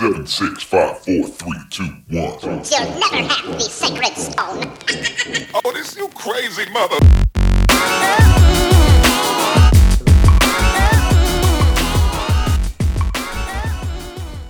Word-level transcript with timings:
Seven, 0.00 0.26
six, 0.26 0.62
five, 0.62 0.98
four, 1.00 1.28
three, 1.28 1.60
two, 1.68 1.84
one. 2.08 2.32
You'll 2.40 2.88
never 2.98 3.22
have 3.22 3.52
the 3.52 3.60
sacred 3.60 4.16
stone. 4.16 4.72
Oh, 5.62 5.72
this 5.74 5.94
you 5.94 6.08
crazy 6.14 6.64
mother. 6.72 6.96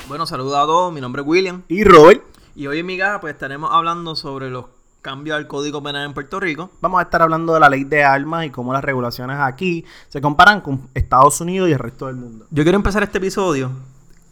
Bueno, 0.07 0.25
saludos 0.25 0.57
a 0.57 0.67
todos, 0.67 0.93
mi 0.93 1.01
nombre 1.01 1.23
es 1.23 1.27
William 1.27 1.63
Y 1.67 1.83
Robert, 1.83 2.23
y 2.55 2.69
hoy 2.69 2.79
en 2.79 2.87
mi 2.87 2.97
casa 2.97 3.21
pues 3.21 3.35
estaremos 3.35 3.73
hablando 3.73 4.15
sobre 4.15 4.51
los 4.51 4.67
cambios 5.03 5.37
al 5.37 5.49
Código 5.49 5.83
Penal 5.83 6.07
en 6.07 6.15
Puerto 6.15 6.39
Rico. 6.39 6.71
vamos 6.81 7.01
a 7.01 7.03
estar 7.03 7.23
hablando 7.23 7.55
de 7.55 7.59
la 7.59 7.69
ley 7.69 7.83
de 7.83 8.05
armas 8.05 8.47
y 8.47 8.51
cómo 8.51 8.73
las 8.73 8.85
regulaciones 8.85 9.39
aquí 9.41 9.85
se 10.11 10.21
comparan 10.21 10.61
con 10.61 10.89
Estados 10.95 11.41
Unidos 11.41 11.69
y 11.69 11.73
el 11.73 11.81
resto 11.81 12.07
del 12.07 12.15
mundo. 12.15 12.47
Yo 12.53 12.63
quiero 12.63 12.77
empezar 12.77 13.03
este 13.03 13.19
episodio 13.19 13.73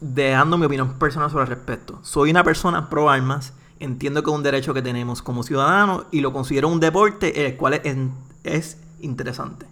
dejando 0.01 0.57
mi 0.57 0.65
opinión 0.65 0.93
personal 0.93 1.29
sobre 1.29 1.43
el 1.43 1.49
respecto. 1.49 1.99
Soy 2.03 2.31
una 2.31 2.43
persona 2.43 2.89
pro 2.89 3.09
armas, 3.09 3.53
entiendo 3.79 4.23
que 4.23 4.29
es 4.29 4.35
un 4.35 4.43
derecho 4.43 4.73
que 4.73 4.81
tenemos 4.81 5.21
como 5.21 5.43
ciudadanos 5.43 6.05
y 6.11 6.21
lo 6.21 6.33
considero 6.33 6.67
un 6.67 6.79
deporte 6.79 7.45
el 7.45 7.55
cual 7.57 7.81
es, 7.83 7.97
es 8.43 8.77
interesante. 9.01 9.65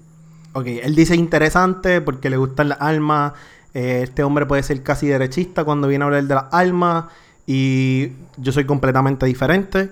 Ok, 0.53 0.65
él 0.67 0.95
dice 0.95 1.15
interesante 1.15 2.01
porque 2.01 2.29
le 2.29 2.37
gustan 2.37 2.69
las 2.69 2.81
armas. 2.81 3.33
eh, 3.73 4.01
este 4.03 4.23
hombre 4.23 4.45
puede 4.45 4.63
ser 4.63 4.81
casi 4.81 5.07
derechista 5.07 5.63
cuando 5.63 5.87
viene 5.87 6.03
a 6.03 6.07
hablar 6.07 6.23
de 6.23 6.35
las 6.35 6.45
armas. 6.51 7.05
Y 7.45 8.11
yo 8.37 8.51
soy 8.51 8.65
completamente 8.65 9.25
diferente. 9.25 9.91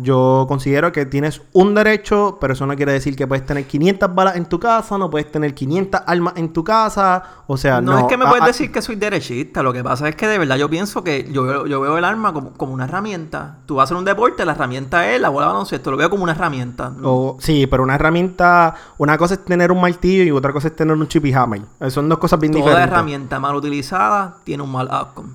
Yo 0.00 0.46
considero 0.48 0.92
que 0.92 1.06
tienes 1.06 1.42
un 1.52 1.74
derecho, 1.74 2.38
pero 2.40 2.52
eso 2.52 2.66
no 2.66 2.76
quiere 2.76 2.92
decir 2.92 3.16
que 3.16 3.26
puedes 3.26 3.44
tener 3.44 3.66
500 3.66 4.14
balas 4.14 4.36
en 4.36 4.46
tu 4.46 4.60
casa, 4.60 4.98
no 4.98 5.10
puedes 5.10 5.30
tener 5.30 5.54
500 5.54 6.02
armas 6.06 6.34
en 6.36 6.52
tu 6.52 6.62
casa. 6.64 7.22
O 7.46 7.56
sea, 7.56 7.80
no. 7.80 7.92
No, 7.92 7.98
es 8.00 8.04
que 8.04 8.16
me 8.16 8.26
puedes 8.26 8.42
ah, 8.42 8.46
decir 8.46 8.70
que 8.70 8.82
soy 8.82 8.96
derechista, 8.96 9.62
lo 9.62 9.72
que 9.72 9.82
pasa 9.82 10.08
es 10.08 10.16
que 10.16 10.26
de 10.26 10.38
verdad 10.38 10.56
yo 10.56 10.68
pienso 10.68 11.02
que 11.02 11.30
yo 11.32 11.42
veo, 11.44 11.66
yo 11.66 11.80
veo 11.80 11.98
el 11.98 12.04
arma 12.04 12.32
como, 12.32 12.52
como 12.52 12.72
una 12.74 12.84
herramienta. 12.84 13.58
Tú 13.66 13.76
vas 13.76 13.82
a 13.82 13.84
hacer 13.84 13.96
un 13.96 14.04
deporte, 14.04 14.44
la 14.44 14.52
herramienta 14.52 15.10
es 15.12 15.20
la 15.20 15.28
bola 15.28 15.46
de 15.46 15.52
baloncesto, 15.52 15.90
lo 15.90 15.96
veo 15.96 16.10
como 16.10 16.22
una 16.24 16.32
herramienta. 16.32 16.90
¿no? 16.90 17.08
O- 17.10 17.36
sí, 17.40 17.66
pero 17.66 17.82
una 17.82 17.94
herramienta, 17.94 18.74
una 18.98 19.16
cosa 19.18 19.34
es 19.34 19.44
tener 19.44 19.72
un 19.72 19.80
martillo 19.80 20.22
y 20.22 20.30
otra 20.30 20.52
cosa 20.52 20.68
es 20.68 20.76
tener 20.76 20.94
un 20.96 21.08
chip 21.08 21.24
y 21.26 21.32
hammer. 21.32 21.62
Son 21.88 22.08
dos 22.08 22.18
cosas 22.18 22.38
bien 22.38 22.52
Toda 22.52 22.64
diferentes. 22.64 22.92
herramienta 22.92 23.40
mal 23.40 23.54
utilizada 23.56 24.36
tiene 24.44 24.62
un 24.62 24.70
mal 24.72 24.88
outcome. 24.90 25.30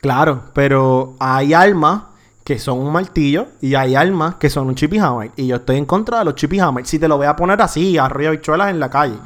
Claro, 0.00 0.42
pero 0.54 1.14
hay 1.18 1.54
armas 1.54 2.02
que 2.48 2.58
son 2.58 2.78
un 2.78 2.90
martillo 2.90 3.48
y 3.60 3.74
hay 3.74 3.94
armas 3.94 4.36
que 4.36 4.48
son 4.48 4.68
un 4.68 4.74
chip 4.74 4.94
y 4.94 4.98
hammer. 4.98 5.32
Y 5.36 5.48
yo 5.48 5.56
estoy 5.56 5.76
en 5.76 5.84
contra 5.84 6.20
de 6.20 6.24
los 6.24 6.34
chip 6.34 6.54
y 6.54 6.60
hammer. 6.60 6.86
Si 6.86 6.98
te 6.98 7.06
lo 7.06 7.18
voy 7.18 7.26
a 7.26 7.36
poner 7.36 7.60
así, 7.60 7.98
arriba 7.98 8.30
bichuelas 8.30 8.70
en 8.70 8.80
la 8.80 8.88
calle. 8.88 9.16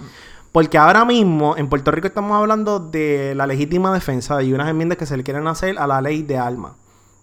Porque 0.51 0.77
ahora 0.77 1.05
mismo 1.05 1.57
en 1.57 1.69
Puerto 1.69 1.93
Rico 1.93 2.09
estamos 2.09 2.37
hablando 2.37 2.81
de 2.81 3.35
la 3.37 3.47
legítima 3.47 3.95
defensa 3.95 4.43
y 4.43 4.53
unas 4.53 4.69
enmiendas 4.69 4.99
que 4.99 5.07
se 5.07 5.17
le 5.17 5.23
quieren 5.23 5.47
hacer 5.47 5.79
a 5.79 5.87
la 5.87 6.01
ley 6.01 6.25
de 6.25 6.37
armas. 6.37 6.73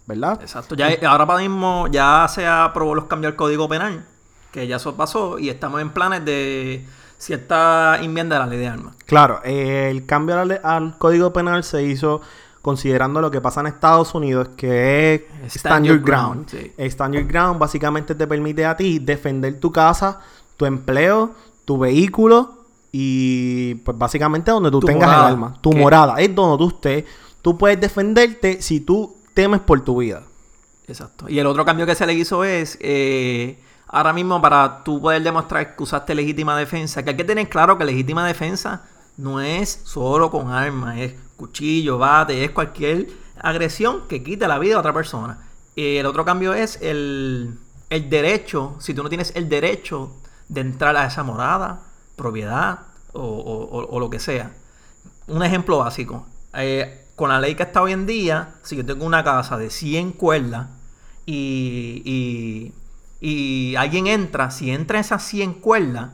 ¿Verdad? 0.06 0.40
Exacto. 0.42 0.74
Ya, 0.74 0.88
ahora 1.06 1.26
mismo 1.38 1.88
ya 1.92 2.26
se 2.30 2.48
aprobó 2.48 2.96
los 2.96 3.04
cambios 3.04 3.32
al 3.32 3.36
Código 3.36 3.68
Penal, 3.68 4.06
que 4.54 4.68
ya 4.68 4.78
eso 4.78 4.96
pasó, 4.96 5.38
y 5.38 5.50
estamos 5.50 5.82
en 5.82 5.90
planes 5.90 6.24
de 6.24 6.88
cierta 7.18 8.00
enmienda 8.02 8.38
de 8.38 8.40
la 8.40 8.48
ley 8.48 8.60
de 8.60 8.68
armas. 8.70 8.96
Claro, 9.06 9.42
eh, 9.44 9.90
el 9.92 10.06
cambio 10.06 10.40
al, 10.40 10.62
al 10.64 10.98
Código 10.98 11.34
Penal 11.34 11.66
se 11.66 11.84
hizo 11.84 12.22
considerando 12.70 13.20
lo 13.20 13.32
que 13.32 13.42
pasa 13.42 13.62
en 13.62 13.68
Estados 13.68 14.14
Unidos, 14.14 14.50
que 14.56 15.28
es 15.46 15.56
Stand, 15.56 15.86
Your 15.88 16.00
Ground. 16.02 16.48
sí. 16.50 16.72
Eh, 16.78 16.86
Stand 16.86 17.16
Your 17.16 17.26
Ground 17.26 17.58
básicamente 17.60 18.14
te 18.16 18.28
permite 18.28 18.66
a 18.66 18.76
ti 18.78 19.00
defender 19.00 19.60
tu 19.60 19.72
casa, 19.72 20.20
tu 20.56 20.66
empleo, 20.66 21.32
tu 21.66 21.78
vehículo 21.80 22.66
y 22.92 23.76
pues 23.84 23.98
básicamente 23.98 24.52
donde 24.52 24.70
tú 24.72 24.80
Tu 24.82 24.88
tengas 24.88 25.08
morada. 25.10 25.28
el 25.28 25.34
alma. 25.34 25.58
Tu 25.62 25.70
¿Qué? 25.72 25.80
morada 25.80 26.16
es 26.20 26.34
donde 26.36 26.58
tú 26.58 26.68
estés. 26.70 27.06
Tú 27.42 27.58
puedes 27.58 27.80
defenderte 27.82 28.62
si 28.62 28.80
tú 28.82 29.16
temes 29.34 29.62
por 29.62 29.82
tu 29.82 29.98
vida. 29.98 30.22
Exacto. 30.88 31.26
Y 31.28 31.40
el 31.40 31.48
otro 31.48 31.66
cambio 31.66 31.86
que 31.86 31.96
se 31.96 32.06
le 32.06 32.14
hizo 32.14 32.44
es, 32.44 32.78
eh, 32.82 33.60
ahora 33.88 34.14
mismo 34.14 34.42
para 34.42 34.84
tú 34.84 35.02
poder 35.02 35.24
demostrar 35.24 35.76
que 35.76 35.84
usaste 35.84 36.14
legítima 36.14 36.56
defensa, 36.58 37.02
que 37.04 37.12
hay 37.12 37.18
que 37.18 37.24
tener 37.24 37.48
claro 37.50 37.78
que 37.78 37.86
legítima 37.86 38.26
defensa 38.28 38.84
no 39.18 39.42
es 39.42 39.82
solo 39.84 40.30
con 40.32 40.50
armas, 40.52 40.98
es 40.98 41.14
cuchillo, 41.40 41.98
bate, 41.98 42.44
es 42.46 42.52
cualquier 42.52 43.08
agresión 43.40 44.08
que 44.08 44.24
quite 44.24 44.48
la 44.48 44.60
vida 44.60 44.76
a 44.76 44.80
otra 44.80 44.94
persona. 44.94 45.50
Y 45.76 45.98
el 45.98 46.06
otro 46.06 46.26
cambio 46.26 46.54
es 46.54 46.80
el, 46.82 47.58
el 47.90 48.10
derecho, 48.10 48.76
si 48.80 48.94
tú 48.94 49.04
no 49.04 49.10
tienes 49.10 49.32
el 49.36 49.50
derecho 49.50 50.12
de 50.50 50.62
entrar 50.62 50.96
a 50.98 51.08
esa 51.08 51.24
morada, 51.24 51.82
propiedad 52.16 52.80
o, 53.14 53.22
o- 53.90 54.00
lo 54.00 54.10
que 54.10 54.20
sea. 54.20 54.52
Un 55.28 55.44
ejemplo 55.44 55.80
básico. 55.80 56.26
eh, 56.54 57.06
con 57.16 57.30
la 57.30 57.40
ley 57.42 57.56
que 57.56 57.64
está 57.64 57.82
hoy 57.82 57.92
en 57.92 58.06
día, 58.06 58.56
si 58.64 58.78
yo 58.78 58.86
tengo 58.86 59.06
una 59.06 59.24
casa 59.26 59.58
de 59.58 59.70
100 59.70 60.14
cuerdas 60.14 60.68
y, 61.26 62.02
y, 62.06 62.74
y 63.72 63.76
alguien 63.76 64.08
entra, 64.08 64.52
si 64.52 64.72
entra 64.72 65.00
esas 65.00 65.24
100 65.24 65.54
cuerdas, 65.56 66.12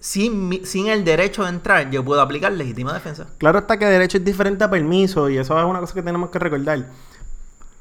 sin, 0.00 0.64
sin 0.66 0.88
el 0.88 1.04
derecho 1.04 1.44
de 1.44 1.50
entrar, 1.50 1.90
yo 1.90 2.04
puedo 2.04 2.20
aplicar 2.20 2.50
legítima 2.52 2.92
defensa. 2.92 3.26
Claro 3.38 3.60
está 3.60 3.78
que 3.78 3.84
derecho 3.86 4.18
es 4.18 4.24
diferente 4.24 4.64
a 4.64 4.70
permiso 4.70 5.28
y 5.28 5.36
eso 5.38 5.58
es 5.58 5.64
una 5.64 5.78
cosa 5.80 5.94
que 5.94 6.02
tenemos 6.02 6.30
que 6.30 6.38
recordar. 6.38 6.86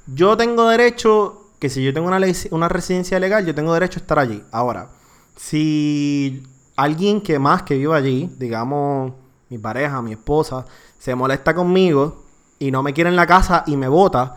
Yo 0.07 0.35
tengo 0.37 0.67
derecho, 0.67 1.47
que 1.59 1.69
si 1.69 1.83
yo 1.83 1.93
tengo 1.93 2.07
una, 2.07 2.19
ley- 2.19 2.35
una 2.51 2.67
residencia 2.67 3.19
legal, 3.19 3.45
yo 3.45 3.55
tengo 3.55 3.73
derecho 3.73 3.99
a 3.99 4.01
estar 4.01 4.19
allí. 4.19 4.43
Ahora, 4.51 4.89
si 5.35 6.43
alguien 6.75 7.21
que 7.21 7.39
más 7.39 7.63
que 7.63 7.75
viva 7.77 7.95
allí, 7.95 8.29
digamos 8.37 9.13
mi 9.49 9.57
pareja, 9.57 10.01
mi 10.01 10.11
esposa, 10.11 10.65
se 10.97 11.15
molesta 11.15 11.53
conmigo 11.55 12.23
y 12.59 12.71
no 12.71 12.83
me 12.83 12.93
quiere 12.93 13.09
en 13.09 13.15
la 13.15 13.25
casa 13.25 13.63
y 13.65 13.77
me 13.77 13.87
vota, 13.87 14.35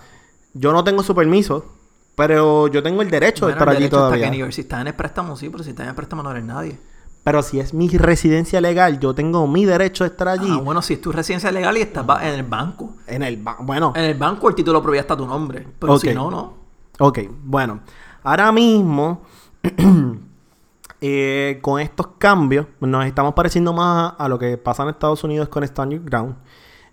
yo 0.54 0.72
no 0.72 0.84
tengo 0.84 1.02
su 1.02 1.14
permiso, 1.14 1.66
pero 2.14 2.68
yo 2.68 2.82
tengo 2.82 3.02
el 3.02 3.10
derecho 3.10 3.46
de 3.46 3.52
estar 3.52 3.68
el 3.70 3.76
allí 3.76 3.88
todavía. 3.88 4.24
que 4.26 4.30
nivel. 4.30 4.52
Si 4.52 4.60
estás 4.62 4.80
en 4.82 4.86
el 4.88 4.94
préstamo, 4.94 5.36
sí, 5.36 5.48
pero 5.50 5.64
si 5.64 5.70
estás 5.70 5.84
en 5.84 5.90
el 5.90 5.94
préstamo 5.96 6.22
no 6.22 6.30
eres 6.30 6.44
nadie. 6.44 6.78
Pero 7.24 7.42
si 7.42 7.60
es 7.60 7.72
mi 7.72 7.88
residencia 7.88 8.60
legal, 8.60 8.98
yo 8.98 9.14
tengo 9.14 9.46
mi 9.46 9.64
derecho 9.64 10.02
de 10.04 10.10
estar 10.10 10.26
allí. 10.28 10.48
Ah, 10.50 10.56
bueno, 10.62 10.82
si 10.82 10.94
es 10.94 11.00
tu 11.00 11.12
residencia 11.12 11.52
legal 11.52 11.76
y 11.78 11.80
estás 11.82 12.04
en 12.22 12.34
el 12.34 12.42
banco. 12.42 12.94
En 13.06 13.22
el 13.22 13.36
ba- 13.36 13.58
bueno, 13.60 13.92
En 13.94 14.04
el 14.04 14.14
banco 14.14 14.48
el 14.48 14.54
título 14.56 14.82
propiedad 14.82 15.04
está 15.04 15.16
tu 15.16 15.26
nombre. 15.26 15.66
Pero 15.78 15.98
si 15.98 16.12
no, 16.12 16.30
no. 16.30 16.54
Ok, 16.98 17.20
bueno. 17.44 17.80
Ahora 18.24 18.50
mismo, 18.50 19.22
eh, 21.00 21.58
con 21.62 21.80
estos 21.80 22.08
cambios, 22.18 22.66
nos 22.80 23.04
estamos 23.06 23.34
pareciendo 23.34 23.72
más 23.72 24.14
a 24.18 24.28
lo 24.28 24.38
que 24.38 24.56
pasa 24.58 24.82
en 24.84 24.90
Estados 24.90 25.22
Unidos 25.24 25.48
con 25.48 25.64
Stand 25.64 25.92
Your 25.92 26.02
Ground. 26.04 26.36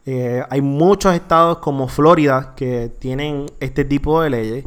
Eh, 0.05 0.43
hay 0.49 0.61
muchos 0.61 1.13
estados 1.13 1.59
como 1.59 1.87
Florida 1.87 2.53
que 2.55 2.89
tienen 2.99 3.45
este 3.59 3.85
tipo 3.85 4.21
de 4.21 4.29
leyes. 4.29 4.65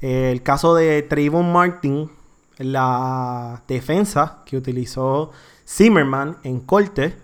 Eh, 0.00 0.30
el 0.30 0.42
caso 0.42 0.74
de 0.74 1.02
Trayvon 1.02 1.50
Martin, 1.52 2.10
la 2.58 3.62
defensa 3.66 4.42
que 4.44 4.56
utilizó 4.56 5.32
Zimmerman 5.66 6.38
en 6.42 6.60
corte 6.60 7.16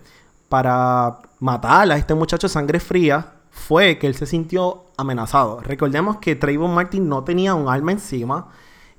para 0.49 1.19
matar 1.39 1.91
a 1.91 1.97
este 1.97 2.13
muchacho 2.13 2.49
sangre 2.49 2.79
fría 2.79 3.33
fue 3.49 3.97
que 3.97 4.07
él 4.07 4.15
se 4.15 4.25
sintió 4.25 4.85
amenazado. 4.97 5.61
Recordemos 5.61 6.17
que 6.17 6.35
Trayvon 6.35 6.73
Martin 6.73 7.07
no 7.07 7.23
tenía 7.23 7.53
un 7.55 7.69
arma 7.69 7.91
encima. 7.91 8.47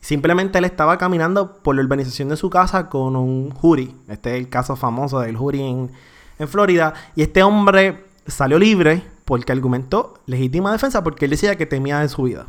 Simplemente 0.00 0.58
él 0.58 0.64
estaba 0.64 0.98
caminando 0.98 1.58
por 1.58 1.76
la 1.76 1.82
urbanización 1.82 2.28
de 2.28 2.36
su 2.36 2.50
casa 2.50 2.88
con 2.88 3.16
un 3.16 3.50
jury. 3.50 3.94
Este 4.08 4.34
es 4.34 4.40
el 4.40 4.48
caso 4.48 4.76
famoso 4.76 5.20
del 5.20 5.36
jury 5.36 5.62
en, 5.62 5.90
en 6.38 6.48
Florida. 6.48 6.94
Y 7.14 7.22
este 7.22 7.42
hombre 7.42 8.04
salió 8.26 8.58
libre 8.58 9.02
porque 9.24 9.52
argumentó 9.52 10.14
legítima 10.26 10.72
defensa 10.72 11.02
porque 11.02 11.26
él 11.26 11.30
decía 11.30 11.56
que 11.56 11.66
temía 11.66 12.00
de 12.00 12.08
su 12.08 12.24
vida. 12.24 12.46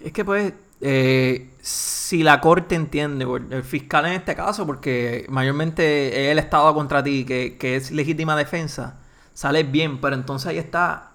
Es 0.00 0.12
que 0.12 0.24
pues, 0.24 0.52
eh, 0.82 1.50
si 1.60 2.22
la 2.22 2.40
corte 2.40 2.74
entiende, 2.74 3.24
el 3.50 3.62
fiscal 3.62 4.04
en 4.06 4.12
este 4.12 4.34
caso, 4.34 4.66
porque 4.66 5.26
mayormente 5.28 6.26
es 6.26 6.32
el 6.32 6.38
Estado 6.38 6.74
contra 6.74 7.02
ti, 7.02 7.24
que, 7.24 7.56
que 7.56 7.76
es 7.76 7.90
legítima 7.92 8.36
defensa, 8.36 8.98
sales 9.32 9.70
bien, 9.70 10.00
pero 10.00 10.14
entonces 10.16 10.48
ahí 10.48 10.58
está 10.58 11.12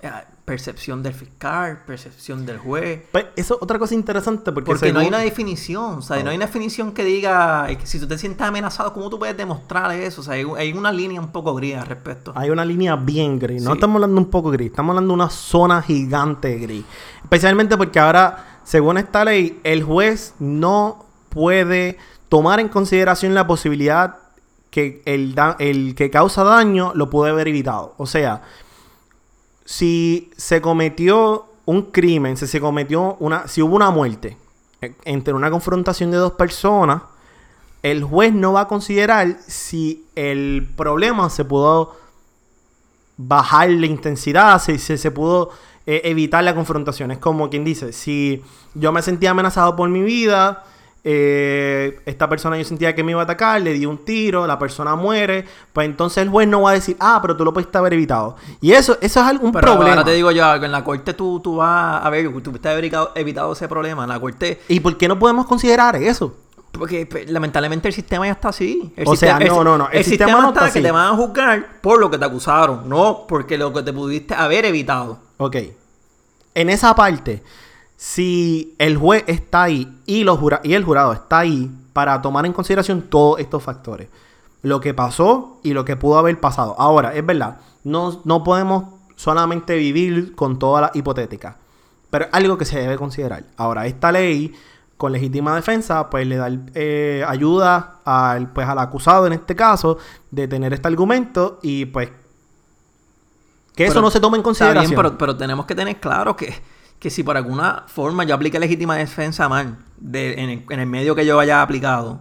eh, 0.00 0.10
percepción 0.44 1.02
del 1.02 1.12
fiscal, 1.12 1.82
percepción 1.86 2.46
del 2.46 2.58
juez. 2.58 3.02
Pues 3.12 3.26
eso 3.36 3.56
es 3.56 3.62
otra 3.62 3.78
cosa 3.78 3.94
interesante 3.94 4.50
porque, 4.52 4.66
Porque 4.66 4.92
no 4.92 5.00
hay 5.00 5.08
una 5.08 5.18
definición, 5.18 5.98
o 5.98 6.02
sea, 6.02 6.22
no 6.22 6.30
hay 6.30 6.36
una 6.36 6.46
definición 6.46 6.92
que 6.92 7.04
diga 7.04 7.66
que 7.68 7.86
si 7.86 7.98
tú 8.00 8.06
te 8.08 8.18
sientes 8.18 8.46
amenazado, 8.46 8.92
¿cómo 8.92 9.10
tú 9.10 9.18
puedes 9.18 9.36
demostrar 9.36 9.92
eso? 9.92 10.20
O 10.20 10.24
sea, 10.24 10.34
hay, 10.34 10.44
hay 10.56 10.72
una 10.72 10.90
línea 10.92 11.20
un 11.20 11.32
poco 11.32 11.54
gris 11.54 11.76
al 11.76 11.86
respecto. 11.86 12.32
Hay 12.34 12.50
una 12.50 12.64
línea 12.64 12.96
bien 12.96 13.38
gris. 13.38 13.62
No 13.62 13.70
Sí. 13.70 13.76
estamos 13.76 13.96
hablando 13.96 14.20
un 14.20 14.30
poco 14.30 14.50
gris, 14.50 14.70
estamos 14.70 14.90
hablando 14.90 15.12
de 15.12 15.14
una 15.14 15.30
zona 15.30 15.82
gigante 15.82 16.56
gris. 16.58 16.84
Especialmente 17.22 17.76
porque 17.76 17.98
ahora, 18.00 18.51
según 18.64 18.98
esta 18.98 19.24
ley, 19.24 19.60
el 19.64 19.82
juez 19.82 20.34
no 20.38 21.06
puede 21.28 21.98
tomar 22.28 22.60
en 22.60 22.68
consideración 22.68 23.34
la 23.34 23.46
posibilidad 23.46 24.16
que 24.70 25.02
el, 25.04 25.94
que 25.94 26.10
causa 26.10 26.44
daño 26.44 26.92
lo 26.94 27.10
puede 27.10 27.30
haber 27.30 27.48
evitado. 27.48 27.94
O 27.98 28.06
sea, 28.06 28.42
si 29.64 30.30
se 30.36 30.62
cometió 30.62 31.46
un 31.66 31.90
crimen, 31.90 32.36
si 32.36 32.46
se 32.46 32.60
cometió 32.60 33.16
una, 33.20 33.46
si 33.48 33.60
hubo 33.60 33.76
una 33.76 33.90
muerte 33.90 34.38
eh, 34.80 34.94
entre 35.04 35.34
una 35.34 35.50
confrontación 35.50 36.10
de 36.10 36.16
dos 36.16 36.32
personas, 36.32 37.02
el 37.82 38.02
juez 38.02 38.32
no 38.32 38.54
va 38.54 38.62
a 38.62 38.68
considerar 38.68 39.38
si 39.46 40.06
el 40.14 40.72
problema 40.76 41.28
se 41.28 41.44
pudo 41.44 41.94
bajar 43.16 43.68
la 43.70 43.86
intensidad, 43.86 44.58
se, 44.58 44.78
se 44.78 45.10
pudo 45.10 45.50
eh, 45.86 46.02
evitar 46.04 46.44
la 46.44 46.54
confrontación. 46.54 47.10
Es 47.10 47.18
como 47.18 47.50
quien 47.50 47.64
dice, 47.64 47.92
si 47.92 48.42
yo 48.74 48.92
me 48.92 49.02
sentía 49.02 49.30
amenazado 49.32 49.74
por 49.76 49.88
mi 49.88 50.02
vida, 50.02 50.64
eh, 51.04 52.00
esta 52.06 52.28
persona 52.28 52.56
yo 52.56 52.64
sentía 52.64 52.94
que 52.94 53.02
me 53.02 53.10
iba 53.10 53.20
a 53.20 53.24
atacar, 53.24 53.60
le 53.60 53.72
di 53.72 53.86
un 53.86 53.98
tiro, 54.04 54.46
la 54.46 54.58
persona 54.58 54.94
muere, 54.94 55.44
pues 55.72 55.86
entonces 55.86 56.22
el 56.22 56.28
juez 56.28 56.46
no 56.46 56.62
va 56.62 56.70
a 56.70 56.74
decir, 56.74 56.96
ah, 57.00 57.18
pero 57.20 57.36
tú 57.36 57.44
lo 57.44 57.52
pudiste 57.52 57.76
haber 57.76 57.94
evitado. 57.94 58.36
Y 58.60 58.72
eso, 58.72 58.96
eso 59.00 59.20
es 59.20 59.26
algún 59.26 59.50
Pero 59.52 59.66
problema. 59.66 59.90
ahora 59.90 60.04
te 60.04 60.12
digo 60.12 60.30
yo, 60.30 60.54
en 60.54 60.70
la 60.70 60.84
corte 60.84 61.14
tú, 61.14 61.40
tú 61.40 61.56
vas 61.56 62.04
a 62.04 62.08
ver, 62.10 62.32
tú 62.32 62.50
pudiste 62.50 62.68
haber 62.68 62.84
evitado, 63.16 63.52
ese 63.52 63.66
problema. 63.68 64.04
En 64.04 64.10
la 64.10 64.20
corte, 64.20 64.60
¿Y 64.68 64.80
por 64.80 64.96
qué 64.96 65.08
no 65.08 65.18
podemos 65.18 65.46
considerar 65.46 65.96
eso? 65.96 66.36
porque 66.72 67.04
pues, 67.04 67.30
lamentablemente 67.30 67.88
el 67.88 67.94
sistema 67.94 68.26
ya 68.26 68.32
está 68.32 68.48
así. 68.48 68.92
El 68.96 69.06
O 69.06 69.14
sea, 69.14 69.38
no, 69.38 69.62
no, 69.62 69.76
no, 69.76 69.88
el 69.90 70.04
sistema 70.04 70.40
no 70.40 70.48
está 70.48 70.60
que 70.60 70.66
así. 70.66 70.82
te 70.82 70.90
van 70.90 71.12
a 71.12 71.16
juzgar 71.16 71.80
por 71.82 72.00
lo 72.00 72.10
que 72.10 72.16
te 72.16 72.24
acusaron, 72.24 72.88
no 72.88 73.26
porque 73.28 73.58
lo 73.58 73.72
que 73.74 73.82
te 73.82 73.92
pudiste 73.92 74.34
haber 74.34 74.64
evitado. 74.64 75.18
Ok. 75.44 75.56
En 76.54 76.70
esa 76.70 76.94
parte, 76.94 77.42
si 77.96 78.76
el 78.78 78.96
juez 78.96 79.24
está 79.26 79.64
ahí 79.64 79.92
y, 80.06 80.20
el 80.20 80.84
jurado 80.84 81.12
está 81.12 81.40
ahí 81.40 81.68
para 81.92 82.22
tomar 82.22 82.46
en 82.46 82.52
consideración 82.52 83.02
todos 83.02 83.40
estos 83.40 83.60
factores. 83.60 84.08
Lo 84.62 84.80
que 84.80 84.94
pasó 84.94 85.58
y 85.64 85.72
lo 85.72 85.84
que 85.84 85.96
pudo 85.96 86.18
haber 86.18 86.38
pasado. 86.38 86.76
Ahora, 86.78 87.12
es 87.14 87.26
verdad, 87.26 87.56
no, 87.82 88.20
no 88.24 88.44
podemos 88.44 88.84
solamente 89.16 89.74
vivir 89.74 90.36
con 90.36 90.60
toda 90.60 90.80
la 90.80 90.90
hipotética. 90.94 91.56
Pero 92.08 92.26
es 92.26 92.30
algo 92.32 92.56
que 92.56 92.64
se 92.64 92.78
debe 92.78 92.96
considerar. 92.96 93.42
Ahora, 93.56 93.86
esta 93.86 94.12
ley 94.12 94.54
con 94.96 95.10
legítima 95.10 95.56
defensa, 95.56 96.08
pues 96.08 96.24
le 96.24 96.36
da 96.36 96.48
eh, 96.74 97.24
ayuda 97.26 97.96
al, 98.04 98.52
pues, 98.52 98.68
al 98.68 98.78
acusado 98.78 99.26
en 99.26 99.32
este 99.32 99.56
caso 99.56 99.98
de 100.30 100.46
tener 100.46 100.72
este 100.72 100.86
argumento 100.86 101.58
y 101.62 101.86
pues 101.86 102.10
que 103.82 103.88
eso 103.88 103.94
Pero 103.94 104.02
no 104.02 104.10
se 104.10 104.20
tome 104.20 104.36
en 104.36 104.40
Está 104.40 104.44
consideración. 104.44 104.90
bien, 104.90 104.96
pero, 104.96 105.18
pero 105.18 105.36
tenemos 105.36 105.66
que 105.66 105.74
tener 105.74 105.98
claro 106.00 106.36
que, 106.36 106.54
que 106.98 107.10
si 107.10 107.22
por 107.22 107.36
alguna 107.36 107.84
forma 107.86 108.24
yo 108.24 108.34
apliqué 108.34 108.58
legítima 108.58 108.96
defensa 108.96 109.48
mal 109.48 109.78
de, 109.98 110.34
en, 110.34 110.50
el, 110.50 110.64
en 110.68 110.80
el 110.80 110.86
medio 110.86 111.14
que 111.14 111.26
yo 111.26 111.38
haya 111.40 111.62
aplicado 111.62 112.20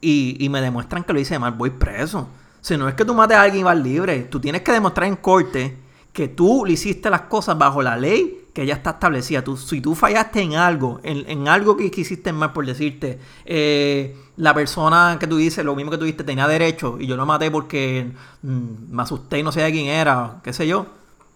y, 0.00 0.36
y 0.44 0.48
me 0.48 0.60
demuestran 0.60 1.04
que 1.04 1.12
lo 1.12 1.20
hice 1.20 1.38
mal, 1.38 1.52
voy 1.52 1.70
preso. 1.70 2.28
Si 2.60 2.76
no 2.76 2.88
es 2.88 2.94
que 2.94 3.04
tú 3.04 3.14
mates 3.14 3.36
a 3.36 3.42
alguien 3.42 3.60
y 3.60 3.64
vas 3.64 3.76
libre, 3.76 4.20
tú 4.22 4.40
tienes 4.40 4.62
que 4.62 4.72
demostrar 4.72 5.08
en 5.08 5.16
corte 5.16 5.78
que 6.12 6.28
tú 6.28 6.64
le 6.66 6.74
hiciste 6.74 7.08
las 7.10 7.22
cosas 7.22 7.56
bajo 7.58 7.82
la 7.82 7.96
ley 7.96 8.38
que 8.52 8.66
ya 8.66 8.74
está 8.74 8.90
establecida. 8.90 9.42
Tú, 9.42 9.56
si 9.56 9.80
tú 9.80 9.94
fallaste 9.94 10.42
en 10.42 10.54
algo, 10.56 11.00
en, 11.02 11.28
en 11.28 11.48
algo 11.48 11.76
que, 11.76 11.90
que 11.90 12.02
hiciste 12.02 12.32
mal 12.32 12.52
por 12.52 12.66
decirte, 12.66 13.18
eh, 13.46 14.14
la 14.36 14.52
persona 14.54 15.16
que 15.18 15.26
tú 15.26 15.36
dices, 15.38 15.64
lo 15.64 15.74
mismo 15.74 15.90
que 15.90 15.96
tú 15.98 16.04
dijiste, 16.04 16.24
tenía 16.24 16.46
derecho 16.46 16.98
y 17.00 17.06
yo 17.06 17.16
lo 17.16 17.24
maté 17.26 17.50
porque 17.50 18.12
mm, 18.42 18.94
me 18.94 19.02
asusté 19.02 19.38
y 19.38 19.42
no 19.42 19.52
sabía 19.52 19.70
quién 19.70 19.86
era, 19.86 20.40
qué 20.44 20.52
sé 20.52 20.66
yo, 20.66 20.86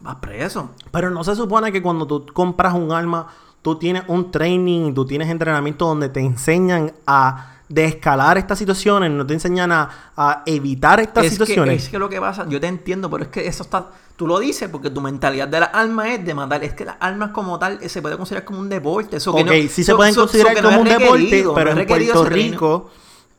vas 0.00 0.16
preso. 0.16 0.70
Pero 0.90 1.10
no 1.10 1.24
se 1.24 1.34
supone 1.34 1.72
que 1.72 1.82
cuando 1.82 2.06
tú 2.06 2.26
compras 2.32 2.74
un 2.74 2.92
arma, 2.92 3.26
tú 3.62 3.76
tienes 3.76 4.04
un 4.08 4.30
training, 4.30 4.94
tú 4.94 5.04
tienes 5.06 5.28
entrenamiento 5.30 5.86
donde 5.86 6.08
te 6.08 6.20
enseñan 6.20 6.92
a 7.06 7.52
descalar 7.68 8.38
estas 8.38 8.58
situaciones, 8.58 9.10
no 9.10 9.26
te 9.26 9.34
enseñan 9.34 9.72
a, 9.72 10.12
a 10.16 10.42
evitar 10.46 11.00
estas 11.00 11.24
es 11.24 11.32
situaciones. 11.32 11.76
Que, 11.78 11.82
es 11.84 11.88
que 11.88 11.98
lo 11.98 12.08
que 12.08 12.20
pasa, 12.20 12.46
yo 12.48 12.60
te 12.60 12.68
entiendo, 12.68 13.10
pero 13.10 13.24
es 13.24 13.28
que 13.30 13.48
eso 13.48 13.64
está, 13.64 13.86
tú 14.14 14.24
lo 14.28 14.38
dices 14.38 14.68
porque 14.68 14.88
tu 14.88 15.00
mentalidad 15.00 15.48
de 15.48 15.58
las 15.58 15.70
armas 15.72 16.06
es 16.10 16.24
de 16.24 16.32
matar. 16.32 16.62
Es 16.62 16.74
que 16.74 16.84
las 16.84 16.94
armas 17.00 17.30
como 17.30 17.58
tal 17.58 17.78
eh, 17.82 17.88
se 17.88 18.00
puede 18.00 18.16
considerar 18.16 18.44
como 18.44 18.60
un 18.60 18.68
deporte. 18.68 19.16
Eso 19.16 19.34
que 19.34 19.42
no- 19.42 19.50
sí 19.50 19.68
se 19.68 19.84
so- 19.84 19.96
pueden 19.96 20.14
so- 20.14 20.28
so 20.28 20.32
considerar 20.32 20.62
no 20.62 20.68
como 20.68 20.80
un 20.82 20.88
deporte, 20.88 21.44
pero 21.56 21.74
no 21.74 21.80
en 21.80 21.86
Puerto. 21.88 22.24
Rico, 22.26 22.90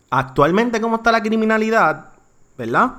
actualmente 0.09 0.81
como 0.81 0.97
está 0.97 1.11
la 1.11 1.23
criminalidad, 1.23 2.07
¿verdad? 2.57 2.95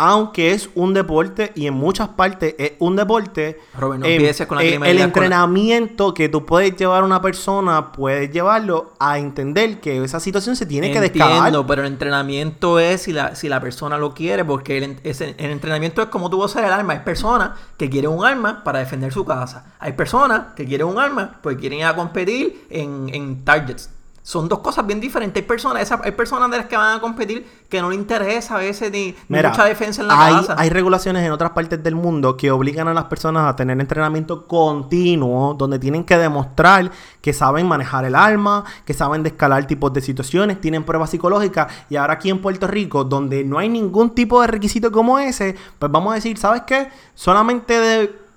Aunque 0.00 0.52
es 0.52 0.70
un 0.76 0.94
deporte 0.94 1.50
y 1.56 1.66
en 1.66 1.74
muchas 1.74 2.08
partes 2.10 2.54
es 2.56 2.74
un 2.78 2.94
deporte, 2.94 3.58
Robert, 3.76 4.00
no 4.00 4.06
empieces 4.06 4.46
con 4.46 4.56
la 4.58 4.62
eh, 4.64 4.68
el 4.74 4.78
con 4.78 4.84
la- 4.96 5.02
entrenamiento 5.02 6.14
que 6.14 6.28
tú 6.28 6.46
puedes 6.46 6.76
llevar 6.76 7.02
a 7.02 7.04
una 7.04 7.20
persona, 7.20 7.90
puedes 7.90 8.30
llevarlo 8.30 8.92
a 9.00 9.18
entender 9.18 9.80
que 9.80 10.02
esa 10.04 10.20
situación 10.20 10.54
se 10.54 10.66
tiene 10.66 10.92
que 10.92 11.00
descalar. 11.00 11.38
Entiendo, 11.38 11.66
pero 11.66 11.82
el 11.82 11.88
entrenamiento 11.88 12.78
es 12.78 13.02
si 13.02 13.12
la, 13.12 13.34
si 13.34 13.48
la 13.48 13.60
persona 13.60 13.98
lo 13.98 14.14
quiere, 14.14 14.44
porque 14.44 14.78
el 14.78 15.50
entrenamiento 15.50 16.00
es 16.02 16.08
como 16.08 16.30
tú 16.30 16.38
vas 16.38 16.50
a 16.54 16.58
usar 16.60 16.64
el 16.64 16.72
arma. 16.72 16.92
Hay 16.92 17.00
personas 17.00 17.50
que 17.76 17.90
quieren 17.90 18.10
un 18.10 18.24
arma 18.24 18.62
para 18.62 18.78
defender 18.78 19.12
su 19.12 19.24
casa. 19.24 19.74
Hay 19.80 19.92
personas 19.94 20.54
que 20.54 20.64
quieren 20.64 20.86
un 20.86 20.98
arma 20.98 21.38
porque 21.42 21.58
quieren 21.58 21.80
ir 21.80 21.86
a 21.86 21.96
competir 21.96 22.66
en, 22.70 23.10
en 23.12 23.44
targets. 23.44 23.90
Son 24.28 24.46
dos 24.46 24.58
cosas 24.58 24.86
bien 24.86 25.00
diferentes. 25.00 25.42
Hay 25.42 25.48
personas, 25.48 25.82
esas- 25.82 26.02
hay 26.04 26.12
personas 26.12 26.50
de 26.50 26.58
las 26.58 26.66
que 26.66 26.76
van 26.76 26.98
a 26.98 27.00
competir 27.00 27.46
que 27.70 27.80
no 27.80 27.88
les 27.88 27.98
interesa 27.98 28.56
a 28.56 28.58
veces 28.58 28.92
ni, 28.92 29.14
Mira, 29.26 29.48
mucha 29.48 29.64
defensa 29.64 30.02
en 30.02 30.08
la 30.08 30.22
hay, 30.22 30.34
casa. 30.34 30.54
hay 30.58 30.68
regulaciones 30.68 31.24
en 31.24 31.32
otras 31.32 31.52
partes 31.52 31.82
del 31.82 31.94
mundo 31.94 32.36
que 32.36 32.50
obligan 32.50 32.88
a 32.88 32.92
las 32.92 33.04
personas 33.04 33.46
a 33.48 33.56
tener 33.56 33.80
entrenamiento 33.80 34.46
continuo, 34.46 35.54
donde 35.54 35.78
tienen 35.78 36.04
que 36.04 36.18
demostrar 36.18 36.90
que 37.22 37.32
saben 37.32 37.66
manejar 37.66 38.04
el 38.04 38.14
arma, 38.14 38.64
que 38.84 38.92
saben 38.92 39.22
descalar 39.22 39.66
tipos 39.66 39.94
de 39.94 40.02
situaciones, 40.02 40.60
tienen 40.60 40.84
pruebas 40.84 41.08
psicológicas. 41.08 41.72
Y 41.88 41.96
ahora 41.96 42.12
aquí 42.12 42.28
en 42.28 42.42
Puerto 42.42 42.66
Rico, 42.66 43.04
donde 43.04 43.44
no 43.44 43.56
hay 43.58 43.70
ningún 43.70 44.14
tipo 44.14 44.42
de 44.42 44.48
requisito 44.48 44.92
como 44.92 45.18
ese, 45.18 45.56
pues 45.78 45.90
vamos 45.90 46.12
a 46.12 46.16
decir, 46.16 46.36
¿sabes 46.36 46.64
qué? 46.66 46.90
Solamente 47.14 47.80
de- 47.80 48.28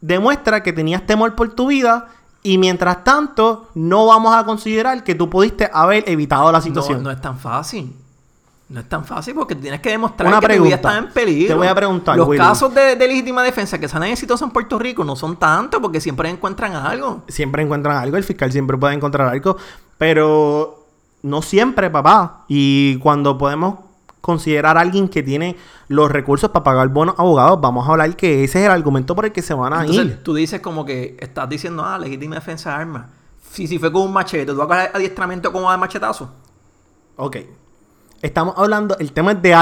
demuestra 0.00 0.62
que 0.62 0.72
tenías 0.72 1.04
temor 1.06 1.34
por 1.34 1.54
tu 1.54 1.66
vida. 1.66 2.06
Y 2.46 2.58
mientras 2.58 3.02
tanto, 3.04 3.68
no 3.74 4.06
vamos 4.06 4.34
a 4.34 4.44
considerar 4.44 5.02
que 5.02 5.14
tú 5.14 5.28
pudiste 5.28 5.68
haber 5.72 6.08
evitado 6.08 6.50
la 6.52 6.60
situación. 6.60 6.98
No, 6.98 7.04
no 7.04 7.10
es 7.10 7.20
tan 7.20 7.38
fácil. 7.38 7.92
No 8.68 8.80
es 8.80 8.88
tan 8.88 9.04
fácil 9.04 9.34
porque 9.34 9.54
tienes 9.54 9.80
que 9.80 9.90
demostrar 9.90 10.28
Una 10.28 10.40
que 10.40 10.46
tu 10.56 10.64
vida 10.64 10.80
pregunta. 10.80 10.88
está 10.90 10.98
en 10.98 11.12
peligro. 11.12 11.48
Te 11.48 11.58
voy 11.58 11.66
a 11.68 11.74
preguntar, 11.74 12.16
Los 12.16 12.26
Willy. 12.28 12.38
casos 12.38 12.74
de, 12.74 12.96
de 12.96 13.06
legítima 13.06 13.42
defensa 13.44 13.78
que 13.78 13.88
salen 13.88 14.10
exitosos 14.12 14.46
en 14.46 14.52
Puerto 14.52 14.78
Rico 14.78 15.04
no 15.04 15.14
son 15.14 15.36
tantos 15.36 15.80
porque 15.80 16.00
siempre 16.00 16.28
encuentran 16.30 16.74
algo. 16.74 17.22
siempre 17.28 17.62
encuentran 17.62 17.96
algo, 17.96 18.16
el 18.16 18.24
fiscal 18.24 18.50
siempre 18.50 18.76
puede 18.76 18.94
encontrar 18.94 19.28
algo, 19.28 19.56
pero 19.98 20.84
no 21.22 21.42
siempre, 21.42 21.90
papá. 21.90 22.44
Y 22.48 22.96
cuando 22.98 23.38
podemos 23.38 23.74
considerar 24.26 24.76
a 24.76 24.80
alguien 24.80 25.08
que 25.08 25.22
tiene 25.22 25.56
los 25.86 26.10
recursos 26.10 26.50
para 26.50 26.64
pagar 26.64 26.88
buenos 26.88 27.14
abogados, 27.18 27.60
vamos 27.60 27.86
a 27.88 27.92
hablar 27.92 28.16
que 28.16 28.42
ese 28.42 28.58
es 28.60 28.66
el 28.66 28.72
argumento 28.72 29.14
por 29.14 29.24
el 29.24 29.30
que 29.32 29.40
se 29.40 29.54
van 29.54 29.72
a 29.72 29.80
Entonces 29.82 30.04
ir. 30.06 30.22
tú 30.24 30.34
dices 30.34 30.60
como 30.60 30.84
que 30.84 31.16
estás 31.20 31.48
diciendo, 31.48 31.84
ah, 31.84 31.96
legítima 31.98 32.34
defensa 32.34 32.70
de 32.70 32.76
armas. 32.76 33.06
Si, 33.50 33.68
si 33.68 33.78
fue 33.78 33.92
con 33.92 34.02
un 34.02 34.12
machete, 34.12 34.46
¿tú 34.52 34.56
vas 34.56 34.64
a 34.64 34.68
coger 34.68 34.90
adiestramiento 34.94 35.52
como 35.52 35.70
de 35.70 35.78
machetazo? 35.78 36.28
Ok. 37.16 37.36
Estamos 38.26 38.54
hablando, 38.56 38.96
el 38.98 39.12
tema 39.12 39.32
es 39.32 39.40
de. 39.42 39.52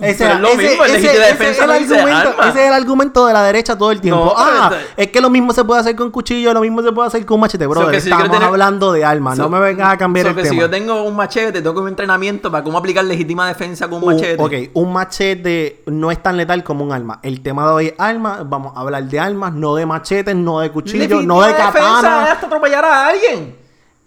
Ese, 0.00 0.30
es 0.32 0.40
lo 0.40 0.48
ese- 0.48 0.56
mismo, 0.68 0.84
el 0.84 0.90
ese- 0.90 1.00
legítima 1.02 1.24
ese 1.24 1.32
defensa 1.32 1.50
es 1.50 1.58
el 1.58 1.70
argumento, 1.70 2.28
arma. 2.30 2.48
ese 2.50 2.60
es 2.62 2.66
el 2.68 2.72
argumento 2.74 3.26
de 3.26 3.32
la 3.32 3.42
derecha 3.44 3.78
todo 3.78 3.92
el 3.92 4.00
tiempo. 4.00 4.24
No, 4.24 4.34
ah, 4.36 4.72
es 4.96 5.08
que 5.10 5.20
lo 5.20 5.30
mismo 5.30 5.52
se 5.52 5.64
puede 5.64 5.80
hacer 5.80 5.94
con 5.94 6.10
cuchillo, 6.10 6.52
lo 6.52 6.60
mismo 6.60 6.82
se 6.82 6.90
puede 6.92 7.06
hacer 7.06 7.24
con 7.24 7.38
machete, 7.40 7.66
brother. 7.66 7.92
que 7.92 8.00
si 8.00 8.08
yo 8.10 8.14
Estamos 8.16 8.32
tener- 8.36 8.48
hablando 8.48 8.92
de 8.92 9.04
armas, 9.04 9.38
no 9.38 9.48
me 9.48 9.60
vengas 9.60 9.92
a 9.92 9.96
cambiar 9.96 10.24
so 10.26 10.30
el 10.30 10.36
que 10.36 10.42
tema. 10.42 10.54
si 10.54 10.60
yo 10.60 10.68
tengo 10.68 11.02
un 11.04 11.14
machete, 11.14 11.62
tengo 11.62 11.80
un 11.80 11.88
entrenamiento 11.88 12.50
para 12.50 12.64
cómo 12.64 12.78
aplicar 12.78 13.04
legítima 13.04 13.46
defensa 13.46 13.88
con 13.88 14.02
un 14.02 14.08
Un- 14.08 14.14
machete. 14.16 14.42
ok, 14.42 14.52
un 14.74 14.92
machete 14.92 15.82
no 15.86 16.10
es 16.10 16.22
tan 16.22 16.36
letal 16.36 16.64
como 16.64 16.84
un 16.84 16.92
arma. 16.92 17.20
El 17.22 17.40
tema 17.42 17.64
de 17.66 17.72
hoy 17.72 17.86
es 17.86 17.94
armas. 17.98 18.40
Vamos 18.48 18.72
a 18.76 18.80
hablar 18.80 19.04
de 19.04 19.20
armas, 19.20 19.52
no 19.54 19.76
de 19.76 19.86
machetes, 19.86 20.34
no 20.34 20.58
de 20.60 20.70
cuchillos, 20.70 21.24
no 21.24 21.40
de 21.42 21.48
defensa 21.48 21.72
katana. 21.72 22.32
hasta 22.32 22.46
atropellar 22.46 22.84
a 22.84 23.06
alguien. 23.06 23.56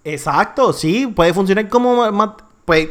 Exacto, 0.04 0.74
sí, 0.74 1.08
puede 1.08 1.34
funcionar 1.34 1.68
como 1.70 2.36
pues, 2.66 2.90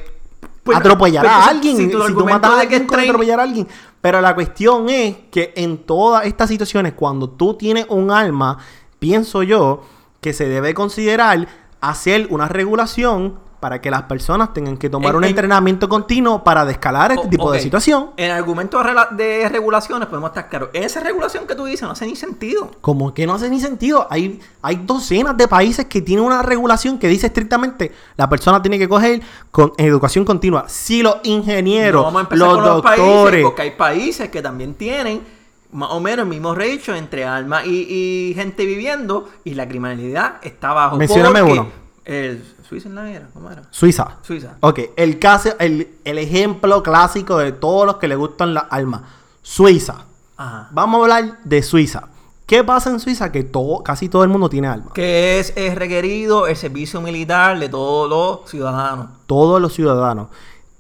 Pues, 0.67 0.79
atropellar 0.79 1.23
pues, 1.25 1.33
a 1.35 1.47
alguien. 1.49 1.77
si 1.77 1.85
Si, 1.87 1.91
tú 1.91 2.25
matas 2.27 2.51
a 2.51 2.55
que 2.57 2.61
alguien 2.63 2.87
con 2.87 2.97
train- 2.99 3.09
atropellar 3.09 3.41
a 3.41 3.43
alguien. 3.45 3.67
Pero 4.01 4.21
la 4.21 4.35
cuestión 4.35 4.89
es 4.91 5.17
que 5.31 5.53
en 5.57 5.79
todas 5.79 6.27
estas 6.27 6.49
situaciones, 6.51 6.93
cuando 6.93 7.31
tú 7.31 7.55
tienes 7.55 7.87
un 7.89 8.11
arma, 8.11 8.59
pienso 8.99 9.43
yo 9.43 9.83
que 10.21 10.33
se 10.33 10.49
debe 10.49 10.75
considerar 10.75 11.47
hacer 11.81 12.27
una 12.31 12.49
regulación 12.49 13.39
para 13.61 13.81
que 13.81 13.91
las 13.91 14.03
personas 14.03 14.53
tengan 14.53 14.77
que 14.77 14.91
tomar 14.91 15.11
En- 15.11 15.17
un 15.17 15.25
en- 15.25 15.31
entrenamiento 15.31 15.89
continuo 15.89 16.45
para 16.45 16.65
descalar 16.65 17.13
este 17.13 17.29
tipo 17.29 17.51
de 17.51 17.61
situación. 17.61 18.11
En 18.17 18.31
argumentos 18.31 18.85
de 19.13 19.49
regulaciones 19.49 20.09
podemos 20.09 20.31
estar 20.31 20.49
claros. 20.49 20.69
Esa 20.73 21.01
regulación 21.01 21.47
que 21.47 21.55
tú 21.55 21.65
dices 21.65 21.83
no 21.83 21.91
hace 21.93 22.07
ni 22.07 22.17
sentido. 22.17 22.71
Como 22.81 23.15
que 23.15 23.27
no 23.27 23.35
hace 23.35 23.49
ni 23.49 23.59
sentido. 23.61 24.07
Hay, 24.11 24.41
hay 24.63 24.77
docenas 24.77 25.37
de 25.37 25.49
países 25.49 25.87
que 25.87 26.03
tienen 26.03 26.25
una 26.25 26.43
regulación 26.43 26.99
que 26.99 27.09
dice 27.09 27.27
estrictamente 27.29 27.93
la 28.17 28.29
persona 28.29 28.61
tiene 28.61 28.79
que 28.79 28.89
coger 28.89 29.21
con 29.51 29.73
educación 29.79 30.25
continua. 30.25 30.65
Si 30.69 31.03
los 31.03 31.17
ingenieros, 31.25 32.01
No 32.01 32.05
vamos 32.05 32.19
a 32.19 32.23
empezar 32.23 32.47
los 32.49 32.57
con 32.59 32.65
los 32.67 32.83
países, 32.83 33.07
doctores, 33.07 33.45
porque 33.45 33.63
hay 33.63 33.71
países 33.73 34.29
que 34.29 34.43
también 34.43 34.75
tienen 34.75 35.23
más 35.73 35.91
o 35.91 36.01
menos 36.01 36.25
el 36.25 36.31
mismo 36.31 36.55
ratio 36.55 36.95
entre 36.95 37.25
armas 37.25 37.67
y, 37.67 38.31
y 38.31 38.35
gente 38.35 38.65
viviendo 38.65 39.29
y 39.45 39.55
la 39.55 39.67
criminalidad 39.67 40.37
está 40.43 40.73
bajo. 40.73 40.97
Mencióname 40.97 41.43
uno. 41.43 41.86
El 42.07 42.45
Suiza 42.69 42.89
no 42.89 43.03
era, 43.03 43.27
¿cómo 43.35 43.51
era? 43.51 43.65
Suiza. 43.71 44.19
Suiza. 44.23 44.57
Ok, 44.61 44.79
el 44.97 45.19
caso, 45.19 45.51
el, 45.59 45.89
el 46.05 46.19
ejemplo 46.19 46.81
clásico 46.83 47.39
de 47.39 47.51
todos 47.51 47.85
los 47.85 47.97
que 47.97 48.07
les 48.07 48.17
gustan 48.17 48.55
las 48.55 48.67
armas. 48.71 49.03
Suiza. 49.43 50.07
Ajá. 50.37 50.69
Vamos 50.71 51.01
a 51.01 51.03
hablar 51.03 51.39
de 51.43 51.63
Suiza. 51.65 52.09
¿Qué 52.47 52.63
pasa 52.63 52.91
en 52.91 53.01
Suiza? 53.01 53.33
Que 53.33 53.43
todo, 53.43 53.83
casi 53.83 54.09
todo 54.09 54.23
el 54.23 54.29
mundo 54.29 54.49
tiene 54.49 54.69
armas. 54.69 54.93
Que 54.93 55.41
es, 55.41 55.53
es 55.57 55.75
requerido 55.75 56.47
el 56.47 56.55
servicio 56.57 57.01
militar 57.01 57.59
de 57.59 57.69
todos 57.69 58.09
los 58.09 58.49
ciudadanos. 58.49 59.09
Todos 59.27 59.61
los 59.61 59.75
ciudadanos 59.75 60.29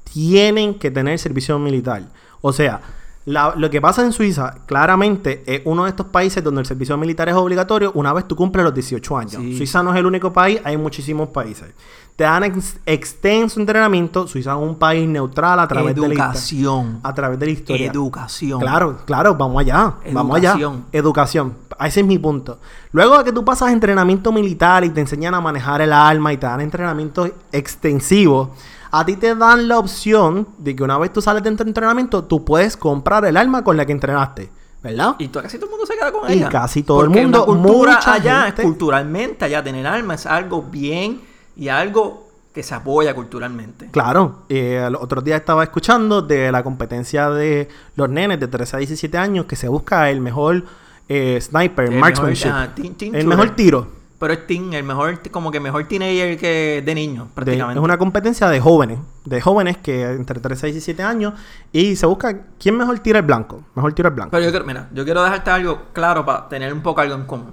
tienen 0.05 0.79
que 0.79 0.93
tener 0.93 1.19
servicio 1.19 1.59
militar. 1.59 2.05
O 2.41 2.53
sea, 2.53 2.81
La- 3.27 3.55
lo 3.57 3.69
que 3.71 3.81
pasa 3.81 4.03
en 4.05 4.13
Suiza, 4.13 4.55
claramente, 4.67 5.43
es 5.47 5.63
uno 5.65 5.85
de 5.85 5.91
estos 5.91 6.07
países 6.07 6.43
donde 6.45 6.61
el 6.61 6.67
servicio 6.67 6.97
militar 6.97 7.29
es 7.29 7.35
obligatorio 7.35 7.91
una 7.95 8.13
vez 8.13 8.27
tú 8.27 8.37
cumples 8.37 8.65
los 8.65 8.73
18 8.73 9.19
años. 9.19 9.35
Sí. 9.43 9.57
Suiza 9.57 9.83
no 9.83 9.93
es 9.93 9.99
el 9.99 10.07
único 10.07 10.33
país, 10.33 10.61
hay 10.65 10.77
muchísimos 10.77 11.29
países. 11.31 11.67
Te 12.15 12.25
dan 12.25 12.45
ex- 12.45 12.79
extenso 12.87 13.61
entrenamiento. 13.61 14.27
Suiza 14.27 14.53
es 14.53 14.57
un 14.59 14.77
país 14.77 15.07
neutral 15.07 15.59
a 15.61 15.69
través 15.69 15.95
de 15.95 16.01
la 16.03 16.07
historia. 16.15 16.25
Educación. 16.25 17.01
A 17.03 17.15
través 17.15 17.39
de 17.39 17.47
la 17.47 17.53
historia. 17.53 17.91
Educación. 17.91 18.61
Claro, 18.61 18.99
claro, 19.05 19.35
vamos 19.35 19.61
allá. 19.61 19.95
Vamos 20.13 20.37
allá. 20.37 20.51
Educación. 20.53 20.85
Educación. 20.93 21.55
Ese 21.81 22.01
es 22.01 22.07
mi 22.07 22.19
punto. 22.19 22.59
Luego 22.93 23.19
de 23.19 23.25
que 23.25 23.33
tú 23.33 23.45
pasas 23.45 23.71
entrenamiento 23.73 24.33
militar 24.33 24.83
y 24.85 24.91
te 24.91 25.01
enseñan 25.01 25.35
a 25.35 25.41
manejar 25.43 25.83
el 25.83 25.93
arma 25.93 26.33
y 26.33 26.39
te 26.39 26.47
dan 26.47 26.61
entrenamiento 26.63 27.29
extensivo, 27.53 28.55
a 28.99 29.05
ti 29.07 29.17
te 29.17 29.35
dan 29.35 29.69
la 29.69 29.79
opción 29.79 30.49
de 30.59 30.75
que 30.77 30.83
una 30.83 30.99
vez 30.99 31.13
tú 31.13 31.21
sales 31.23 31.43
de 31.43 31.49
entrenamiento, 31.51 32.25
tú 32.25 32.45
puedes 32.45 32.77
comprar 32.77 33.25
el 33.25 33.37
arma 33.37 33.63
con 33.65 33.77
la 33.77 33.85
que 33.87 33.93
entrenaste. 33.93 34.51
¿Verdad? 34.83 35.17
Y 35.19 35.29
casi 35.29 35.57
todo 35.59 35.67
el 35.67 35.71
mundo 35.73 35.87
se 35.87 35.95
queda 35.95 36.13
con 36.13 36.31
Y 36.31 36.35
ella. 36.35 36.49
casi 36.49 36.83
todo 36.85 37.03
el 37.03 37.11
mundo, 37.11 37.45
Una 37.47 37.63
cultura 37.63 38.01
allá, 38.05 38.43
gente- 38.45 38.63
culturalmente, 38.63 39.45
allá 39.45 39.65
tener 39.65 39.85
armas 39.87 40.21
es 40.21 40.27
algo 40.27 40.63
bien 40.63 41.23
y 41.57 41.69
algo 41.69 42.29
que 42.55 42.63
se 42.63 42.75
apoya 42.75 43.13
culturalmente. 43.15 43.89
Claro, 43.91 44.43
eh, 44.49 44.87
los 44.91 45.03
otros 45.03 45.25
días 45.25 45.41
estaba 45.41 45.65
escuchando 45.65 46.23
de 46.23 46.53
la 46.53 46.63
competencia 46.63 47.29
de 47.31 47.69
los 47.97 48.09
nenes 48.09 48.39
de 48.39 48.47
13 48.49 48.77
a 48.77 48.79
17 48.79 49.19
años 49.19 49.47
que 49.47 49.57
se 49.57 49.67
busca 49.69 50.09
el 50.11 50.21
mejor 50.21 50.63
eh, 51.09 51.39
sniper, 51.41 51.93
El 51.93 51.99
marksmanship. 51.99 52.47
mejor, 52.47 52.69
teen 52.75 52.87
el 52.87 52.97
shooter. 53.23 53.27
mejor 53.27 53.51
tiro. 53.57 53.89
Pero 54.19 54.33
es 54.33 54.47
teen, 54.47 54.73
el 54.73 54.83
mejor, 54.83 55.21
como 55.31 55.51
que 55.51 55.61
mejor 55.61 55.87
teenager 55.89 56.39
que 56.39 56.83
de 56.85 56.95
niño, 56.95 57.25
De- 57.27 57.31
prácticamente. 57.35 57.79
es 57.79 57.85
una 57.85 57.99
competencia 57.99 58.49
de 58.49 58.61
jóvenes, 58.61 58.99
de 59.27 59.41
jóvenes 59.43 59.77
que 59.77 60.05
entre 60.05 60.41
13 60.41 60.69
y 60.69 60.73
17 60.73 61.03
años 61.03 61.35
y 61.71 61.97
se 61.97 62.07
busca 62.07 62.47
quién 62.59 62.79
mejor 62.79 62.99
tira 63.01 63.19
el 63.19 63.27
blanco, 63.27 63.63
mejor 63.75 63.93
tira 63.93 64.09
el 64.09 64.15
blanco. 64.15 64.31
Pero 64.31 64.45
yo 64.45 64.51
quiero, 64.51 64.65
mira, 64.65 64.89
yo 64.95 65.05
quiero 65.05 65.23
dejarte 65.23 65.51
algo 65.51 65.83
claro 65.93 66.25
para 66.25 66.49
tener 66.49 66.73
un 66.73 66.81
poco 66.81 67.03
algo 67.03 67.15
en 67.15 67.27
común. 67.27 67.53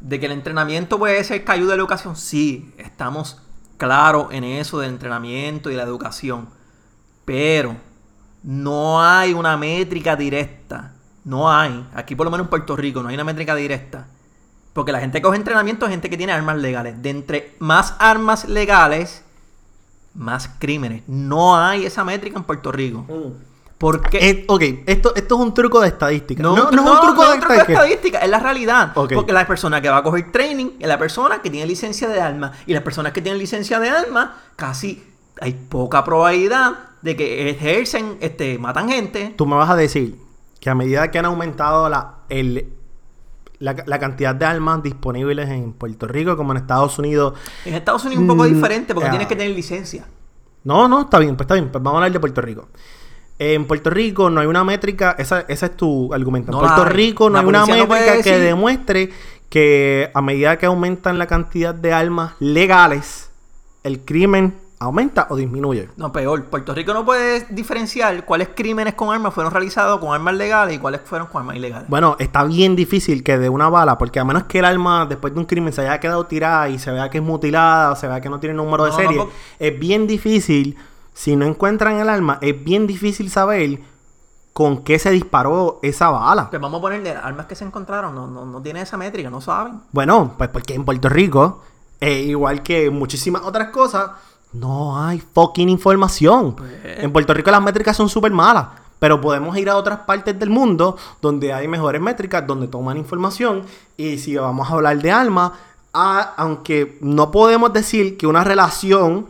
De 0.00 0.20
que 0.20 0.26
el 0.26 0.32
entrenamiento 0.32 0.98
puede 0.98 1.24
ser 1.24 1.42
que 1.44 1.52
ayude 1.52 1.72
a 1.72 1.76
la 1.76 1.80
educación, 1.80 2.14
sí, 2.14 2.74
estamos 2.76 3.40
claros 3.78 4.28
en 4.32 4.44
eso 4.44 4.78
del 4.80 4.90
entrenamiento 4.90 5.70
y 5.70 5.76
la 5.76 5.82
educación. 5.84 6.48
Pero 7.24 7.74
no 8.42 9.02
hay 9.02 9.32
una 9.32 9.56
métrica 9.56 10.14
directa. 10.14 10.92
No 11.24 11.50
hay. 11.50 11.86
Aquí 11.94 12.14
por 12.14 12.26
lo 12.26 12.30
menos 12.30 12.44
en 12.44 12.50
Puerto 12.50 12.76
Rico 12.76 13.02
no 13.02 13.08
hay 13.08 13.14
una 13.14 13.24
métrica 13.24 13.54
directa. 13.54 14.06
Porque 14.76 14.92
la 14.92 15.00
gente 15.00 15.20
que 15.20 15.22
coge 15.22 15.38
entrenamiento 15.38 15.86
es 15.86 15.90
gente 15.90 16.10
que 16.10 16.18
tiene 16.18 16.34
armas 16.34 16.58
legales. 16.58 17.00
De 17.00 17.08
entre 17.08 17.54
más 17.60 17.94
armas 17.98 18.46
legales, 18.46 19.24
más 20.12 20.50
crímenes. 20.58 21.02
No 21.06 21.56
hay 21.56 21.86
esa 21.86 22.04
métrica 22.04 22.36
en 22.36 22.44
Puerto 22.44 22.70
Rico. 22.70 23.06
Porque 23.78 24.18
Eh, 24.20 24.44
ok, 24.46 24.62
esto, 24.84 25.14
esto 25.14 25.34
es 25.34 25.40
un 25.40 25.54
truco 25.54 25.80
de 25.80 25.88
estadística. 25.88 26.42
no, 26.42 26.54
No, 26.54 26.64
no, 26.64 26.70
no, 26.72 26.84
es 26.84 26.90
un 26.90 27.06
truco 27.06 27.24
no 27.24 27.32
de 27.32 27.38
truco 27.38 27.54
de 27.54 27.60
estadística. 27.60 28.18
es 28.18 28.28
la 28.28 28.38
realidad. 28.38 28.92
Porque 28.92 29.32
la 29.32 29.46
persona 29.46 29.80
que 29.80 29.88
va 29.88 29.96
a 29.96 30.02
coger 30.02 30.30
training 30.30 30.72
es 30.78 30.86
la 30.86 30.98
persona 30.98 31.40
que 31.40 31.48
tiene 31.48 31.66
licencia 31.66 32.06
de 32.10 32.20
armas. 32.20 32.58
Y 32.66 32.74
las 32.74 32.82
personas 32.82 33.12
que 33.12 33.22
tienen 33.22 33.38
licencia 33.38 33.80
de 33.80 33.88
armas, 33.88 34.28
casi 34.56 35.02
hay 35.40 35.54
poca 35.54 36.04
probabilidad 36.04 36.72
de 37.00 37.16
que 37.16 37.48
ejercen, 37.48 38.18
este, 38.20 38.58
matan 38.58 38.90
gente. 38.90 39.32
Tú 39.38 39.46
me 39.46 39.56
vas 39.56 39.70
a 39.70 39.76
decir 39.76 40.18
que 40.60 40.68
a 40.68 40.74
medida 40.74 41.10
que 41.10 41.18
han 41.18 41.24
aumentado 41.24 41.88
la, 41.88 42.16
el, 42.28 42.75
la, 43.58 43.76
la 43.86 43.98
cantidad 43.98 44.34
de 44.34 44.44
armas 44.44 44.82
disponibles 44.82 45.48
en 45.48 45.72
Puerto 45.72 46.06
Rico 46.06 46.36
como 46.36 46.52
en 46.52 46.58
Estados 46.58 46.98
Unidos. 46.98 47.34
En 47.64 47.74
Estados 47.74 48.04
Unidos 48.04 48.24
es 48.24 48.30
un 48.30 48.36
poco 48.36 48.48
Mm, 48.48 48.54
diferente 48.54 48.94
porque 48.94 49.10
tienes 49.10 49.28
que 49.28 49.36
tener 49.36 49.54
licencia. 49.54 50.06
No, 50.64 50.88
no, 50.88 51.02
está 51.02 51.18
bien, 51.18 51.36
pues 51.36 51.44
está 51.44 51.54
bien. 51.54 51.70
Pues 51.70 51.82
vamos 51.82 51.94
a 51.94 51.98
hablar 51.98 52.12
de 52.12 52.20
Puerto 52.20 52.40
Rico. 52.40 52.68
En 53.38 53.66
Puerto 53.66 53.90
Rico 53.90 54.30
no 54.30 54.40
hay 54.40 54.46
una 54.46 54.64
métrica, 54.64 55.14
esa, 55.18 55.40
esa 55.48 55.66
es 55.66 55.76
tu 55.76 56.12
argumento. 56.14 56.50
En 56.52 56.58
No 56.58 56.60
Puerto. 56.60 56.84
Rico 56.86 57.28
no 57.30 57.38
hay 57.38 57.44
una 57.44 57.60
no 57.60 57.66
métrica 57.66 58.22
que 58.22 58.38
demuestre 58.38 59.10
que 59.50 60.10
a 60.14 60.22
medida 60.22 60.58
que 60.58 60.66
aumentan 60.66 61.18
la 61.18 61.26
cantidad 61.26 61.74
de 61.74 61.92
armas 61.92 62.32
legales, 62.40 63.30
el 63.84 64.00
crimen 64.00 64.54
aumenta 64.78 65.26
o 65.30 65.36
disminuye. 65.36 65.88
No, 65.96 66.12
peor. 66.12 66.44
Puerto 66.44 66.74
Rico 66.74 66.92
no 66.92 67.04
puede 67.04 67.46
diferenciar 67.50 68.24
cuáles 68.24 68.48
crímenes 68.54 68.94
con 68.94 69.12
armas 69.12 69.32
fueron 69.32 69.52
realizados 69.52 69.98
con 70.00 70.12
armas 70.12 70.34
legales 70.34 70.76
y 70.76 70.78
cuáles 70.78 71.00
fueron 71.02 71.28
con 71.28 71.40
armas 71.40 71.56
ilegales. 71.56 71.88
Bueno, 71.88 72.16
está 72.18 72.44
bien 72.44 72.76
difícil 72.76 73.22
que 73.22 73.38
de 73.38 73.48
una 73.48 73.68
bala, 73.68 73.96
porque 73.98 74.20
a 74.20 74.24
menos 74.24 74.44
que 74.44 74.58
el 74.58 74.64
arma 74.64 75.06
después 75.06 75.32
de 75.32 75.40
un 75.40 75.46
crimen 75.46 75.72
se 75.72 75.82
haya 75.82 75.98
quedado 75.98 76.26
tirada 76.26 76.68
y 76.68 76.78
se 76.78 76.90
vea 76.90 77.08
que 77.08 77.18
es 77.18 77.24
mutilada 77.24 77.92
o 77.92 77.96
se 77.96 78.06
vea 78.06 78.20
que 78.20 78.28
no 78.28 78.38
tiene 78.38 78.54
número 78.54 78.84
de 78.84 78.90
No, 78.90 78.96
serie, 78.96 79.26
es 79.58 79.78
bien 79.78 80.06
difícil, 80.06 80.76
si 81.14 81.36
no 81.36 81.46
encuentran 81.46 81.98
el 81.98 82.08
arma, 82.08 82.38
es 82.42 82.62
bien 82.62 82.86
difícil 82.86 83.30
saber 83.30 83.80
con 84.52 84.84
qué 84.84 84.98
se 84.98 85.10
disparó 85.10 85.80
esa 85.82 86.08
bala. 86.10 86.48
Pues 86.48 86.60
vamos 86.62 86.78
a 86.78 86.82
ponerle 86.82 87.10
armas 87.10 87.44
que 87.44 87.54
se 87.54 87.64
encontraron. 87.64 88.14
No, 88.14 88.26
no, 88.26 88.46
no 88.46 88.62
tiene 88.62 88.80
esa 88.80 88.96
métrica, 88.96 89.28
no 89.28 89.42
saben. 89.42 89.80
Bueno, 89.92 90.34
pues 90.38 90.48
porque 90.48 90.72
en 90.72 90.84
Puerto 90.84 91.10
Rico, 91.10 91.62
eh, 92.00 92.20
igual 92.20 92.62
que 92.62 92.90
muchísimas 92.90 93.42
otras 93.42 93.68
cosas, 93.68 94.12
no 94.58 95.02
hay 95.02 95.20
fucking 95.20 95.68
información. 95.68 96.56
En 96.84 97.12
Puerto 97.12 97.34
Rico 97.34 97.50
las 97.50 97.62
métricas 97.62 97.96
son 97.96 98.08
súper 98.08 98.32
malas. 98.32 98.66
Pero 98.98 99.20
podemos 99.20 99.56
ir 99.58 99.68
a 99.68 99.76
otras 99.76 100.00
partes 100.00 100.38
del 100.38 100.48
mundo 100.48 100.96
donde 101.20 101.52
hay 101.52 101.68
mejores 101.68 102.00
métricas, 102.00 102.46
donde 102.46 102.66
toman 102.66 102.96
información. 102.96 103.62
Y 103.96 104.18
si 104.18 104.36
vamos 104.36 104.70
a 104.70 104.72
hablar 104.74 104.98
de 104.98 105.10
ah, 105.92 106.34
aunque 106.36 106.98
no 107.02 107.30
podemos 107.30 107.72
decir 107.72 108.16
que 108.16 108.26
una 108.26 108.42
relación 108.42 109.26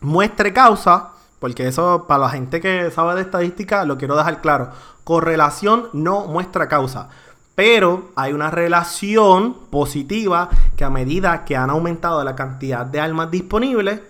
muestre 0.00 0.52
causa, 0.52 1.10
porque 1.38 1.68
eso 1.68 2.06
para 2.08 2.20
la 2.20 2.30
gente 2.30 2.60
que 2.60 2.90
sabe 2.90 3.14
de 3.14 3.22
estadística 3.22 3.84
lo 3.84 3.98
quiero 3.98 4.16
dejar 4.16 4.40
claro. 4.40 4.70
Correlación 5.04 5.88
no 5.92 6.26
muestra 6.26 6.68
causa. 6.68 7.08
Pero 7.54 8.10
hay 8.14 8.32
una 8.32 8.50
relación 8.50 9.54
positiva 9.70 10.48
que 10.76 10.84
a 10.84 10.90
medida 10.90 11.44
que 11.44 11.56
han 11.56 11.70
aumentado 11.70 12.22
la 12.22 12.36
cantidad 12.36 12.86
de 12.86 13.00
armas 13.00 13.30
disponibles, 13.30 14.00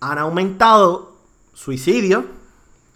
han 0.00 0.18
aumentado 0.18 1.16
suicidios, 1.54 2.24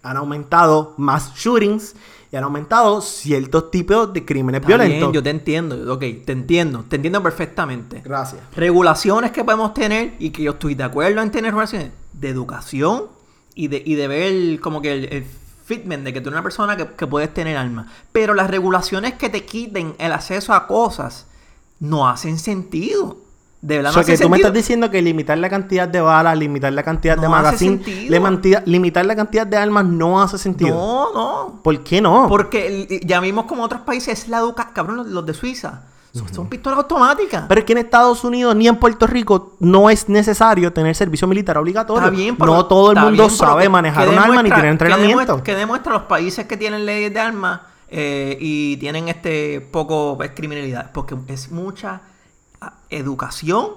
han 0.03 0.17
aumentado 0.17 0.93
más 0.97 1.33
shootings 1.35 1.95
y 2.31 2.35
han 2.35 2.43
aumentado 2.43 2.99
ciertos 3.01 3.69
tipos 3.71 4.11
de 4.11 4.25
crímenes 4.25 4.61
Está 4.61 4.75
bien, 4.77 4.89
violentos. 4.89 5.13
yo 5.13 5.23
te 5.23 5.29
entiendo, 5.29 5.93
ok, 5.93 6.03
te 6.25 6.31
entiendo, 6.31 6.83
te 6.87 6.95
entiendo 6.95 7.21
perfectamente. 7.21 8.01
Gracias. 8.03 8.41
Regulaciones 8.55 9.31
que 9.31 9.43
podemos 9.43 9.73
tener 9.73 10.15
y 10.19 10.31
que 10.31 10.43
yo 10.43 10.51
estoy 10.51 10.75
de 10.75 10.83
acuerdo 10.83 11.21
en 11.21 11.29
tener 11.31 11.51
regulaciones 11.51 11.91
de 12.13 12.29
educación 12.29 13.05
y 13.55 13.67
de, 13.67 13.83
y 13.85 13.95
de 13.95 14.07
ver 14.07 14.59
como 14.61 14.81
que 14.81 14.93
el, 14.93 15.13
el 15.13 15.25
fitment 15.65 16.03
de 16.03 16.11
que 16.13 16.21
tú 16.21 16.29
eres 16.29 16.37
una 16.37 16.43
persona 16.43 16.75
que, 16.75 16.87
que 16.87 17.05
puedes 17.07 17.33
tener 17.33 17.55
armas. 17.55 17.87
Pero 18.11 18.33
las 18.33 18.49
regulaciones 18.49 19.13
que 19.13 19.29
te 19.29 19.45
quiten 19.45 19.95
el 19.99 20.11
acceso 20.11 20.53
a 20.53 20.65
cosas 20.67 21.27
no 21.79 22.07
hacen 22.07 22.39
sentido. 22.39 23.17
De 23.63 23.77
verdad 23.77 23.91
O 23.91 23.93
sea, 23.93 24.01
no 24.01 24.07
que 24.07 24.17
tú 24.17 24.29
me 24.29 24.37
estás 24.37 24.51
diciendo 24.51 24.91
que 24.91 25.01
limitar 25.01 25.37
la 25.37 25.49
cantidad 25.49 25.87
de 25.87 26.01
balas, 26.01 26.37
limitar 26.37 26.73
la 26.73 26.83
cantidad 26.83 27.15
de 27.15 27.29
No 27.29 27.33
hace 27.33 27.69
magazine, 27.69 28.61
limitar 28.65 29.05
la 29.05 29.15
cantidad 29.15 29.47
de 29.47 29.55
armas 29.55 29.85
no 29.85 30.21
hace 30.21 30.37
sentido. 30.37 30.75
No, 30.75 31.13
no. 31.13 31.61
¿Por 31.63 31.81
qué 31.81 32.01
no? 32.01 32.27
Porque 32.27 32.99
ya 33.05 33.21
vimos 33.21 33.45
como 33.45 33.63
otros 33.63 33.81
países 33.81 34.19
es 34.23 34.27
la 34.27 34.39
educación. 34.39 34.73
Cabrón, 34.73 35.13
los, 35.13 35.25
de 35.25 35.33
Suiza. 35.33 35.83
Son, 36.33 36.47
pistolas 36.49 36.77
automáticas. 36.77 37.45
Pero 37.47 37.59
es 37.59 37.65
que 37.65 37.71
en 37.71 37.79
Estados 37.79 38.25
Unidos 38.25 38.53
ni 38.53 38.67
en 38.67 38.75
Puerto 38.75 39.07
Rico 39.07 39.55
no 39.61 39.89
es 39.89 40.09
necesario 40.09 40.73
tener 40.73 40.93
servicio 40.93 41.25
militar 41.25 41.57
obligatorio. 41.57 42.03
Está 42.03 42.15
bien, 42.15 42.35
pero- 42.35 42.53
no 42.53 42.65
todo 42.65 42.91
el 42.91 42.99
mundo 42.99 43.23
bien, 43.23 43.29
sabe 43.29 43.63
que- 43.63 43.69
manejar 43.69 44.09
que 44.09 44.13
un 44.13 44.19
arma 44.19 44.43
ni 44.43 44.49
tener 44.49 44.65
entrenamiento. 44.65 45.07
Que 45.07 45.21
demuestra, 45.21 45.43
que 45.43 45.55
demuestra 45.55 45.93
los 45.93 46.03
países 46.03 46.45
que 46.45 46.57
tienen 46.57 46.85
leyes 46.85 47.13
de 47.13 47.19
armas 47.21 47.61
eh, 47.87 48.37
y 48.41 48.75
tienen 48.75 49.07
este 49.07 49.61
poco 49.61 50.17
pues, 50.17 50.31
criminalidad. 50.35 50.91
Porque 50.91 51.15
es 51.27 51.49
mucha 51.49 52.01
educación 52.89 53.69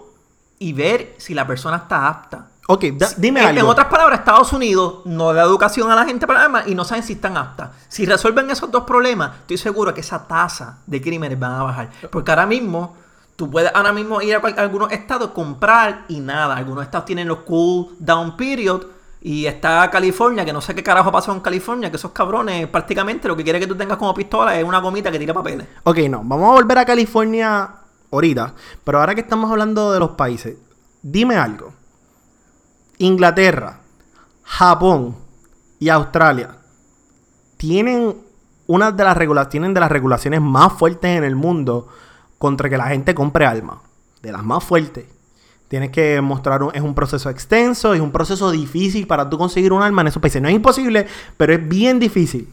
y 0.59 0.73
ver 0.73 1.15
si 1.19 1.35
la 1.35 1.47
persona 1.47 1.77
está 1.79 2.09
apta. 2.09 2.47
Ok, 2.69 2.85
da- 2.95 3.09
dime 3.17 3.41
en, 3.43 3.47
algo. 3.49 3.61
en 3.61 3.67
otras 3.67 3.87
palabras, 3.87 4.19
Estados 4.21 4.53
Unidos 4.53 5.03
no 5.05 5.33
da 5.33 5.43
educación 5.43 5.91
a 5.91 5.95
la 5.95 6.05
gente 6.05 6.27
para 6.27 6.45
armas 6.45 6.67
y 6.67 6.75
no 6.75 6.85
saben 6.85 7.05
si 7.05 7.13
están 7.13 7.37
aptas. 7.37 7.71
Si 7.89 8.05
resuelven 8.07 8.51
esos 8.51 8.71
dos 8.71 8.85
problemas, 8.85 9.33
estoy 9.43 9.59
seguro 9.59 9.95
que 9.95 10.01
esa 10.01 10.27
tasa 10.27 10.79
de 10.87 11.01
crímenes 11.01 11.39
van 11.39 11.53
a 11.53 11.63
bajar. 11.63 11.91
Porque 12.11 12.31
ahora 12.33 12.47
mismo, 12.47 12.97
tú 13.37 13.49
puedes 13.51 13.71
ahora 13.75 13.93
mismo 13.93 14.21
ir 14.21 14.35
a, 14.35 14.41
cual- 14.41 14.59
a 14.59 14.63
algunos 14.63 14.91
estados, 14.91 15.31
comprar 15.31 16.07
y 16.09 16.19
nada. 16.19 16.57
Algunos 16.57 16.83
estados 16.85 17.05
tienen 17.07 17.29
los 17.29 17.39
cool 17.41 17.89
down 18.01 18.37
period. 18.37 18.83
Y 19.23 19.47
está 19.47 19.89
California, 19.91 20.45
que 20.45 20.53
no 20.53 20.61
sé 20.61 20.75
qué 20.75 20.83
carajo 20.85 21.11
pasó 21.11 21.33
en 21.33 21.41
California, 21.41 21.91
que 21.91 21.97
esos 21.97 22.13
cabrones 22.13 22.67
prácticamente 22.69 23.27
lo 23.29 23.37
que 23.37 23.43
quiere 23.43 23.59
que 23.59 23.67
tú 23.67 23.75
tengas 23.77 23.97
como 23.97 24.15
pistola 24.15 24.57
es 24.59 24.65
una 24.65 24.79
gomita 24.79 25.11
que 25.11 25.19
tira 25.19 25.35
papeles. 25.35 25.67
Ok, 25.85 25.99
no, 26.11 26.19
vamos 26.25 26.49
a 26.51 26.53
volver 26.53 26.79
a 26.79 26.85
California 26.85 27.69
ahorita. 28.11 28.55
Pero 28.85 28.99
ahora 29.01 29.15
que 29.15 29.21
estamos 29.21 29.51
hablando 29.51 29.93
de 29.93 30.01
los 30.01 30.11
países, 30.11 30.57
dime 31.03 31.37
algo. 31.37 31.73
Inglaterra, 32.99 33.81
Japón 34.43 35.17
y 35.79 35.89
Australia 35.89 36.57
tienen 37.57 38.17
una 38.67 38.91
de 38.91 39.05
las 39.05 39.17
regula- 39.17 39.49
tienen 39.49 39.75
de 39.75 39.81
las 39.81 39.91
regulaciones 39.91 40.41
más 40.41 40.73
fuertes 40.73 41.17
en 41.17 41.25
el 41.25 41.37
mundo 41.37 41.89
contra 42.39 42.69
que 42.69 42.77
la 42.77 42.87
gente 42.89 43.15
compre 43.15 43.47
armas. 43.47 43.79
De 44.23 44.33
las 44.33 44.43
más 44.43 44.65
fuertes. 44.65 45.05
Tienes 45.69 45.91
que 45.91 46.21
mostrar 46.21 46.63
un, 46.63 46.75
es 46.75 46.81
un 46.81 46.95
proceso 46.95 47.29
extenso, 47.29 47.93
es 47.93 48.01
un 48.01 48.13
proceso 48.13 48.51
difícil 48.51 49.07
para 49.07 49.29
tú 49.29 49.37
conseguir 49.37 49.73
un 49.73 49.83
arma 49.83 50.03
en 50.03 50.09
esos 50.09 50.21
países. 50.21 50.41
No 50.41 50.49
es 50.49 50.55
imposible, 50.55 51.07
pero 51.37 51.53
es 51.53 51.69
bien 51.69 51.99
difícil. 51.99 52.49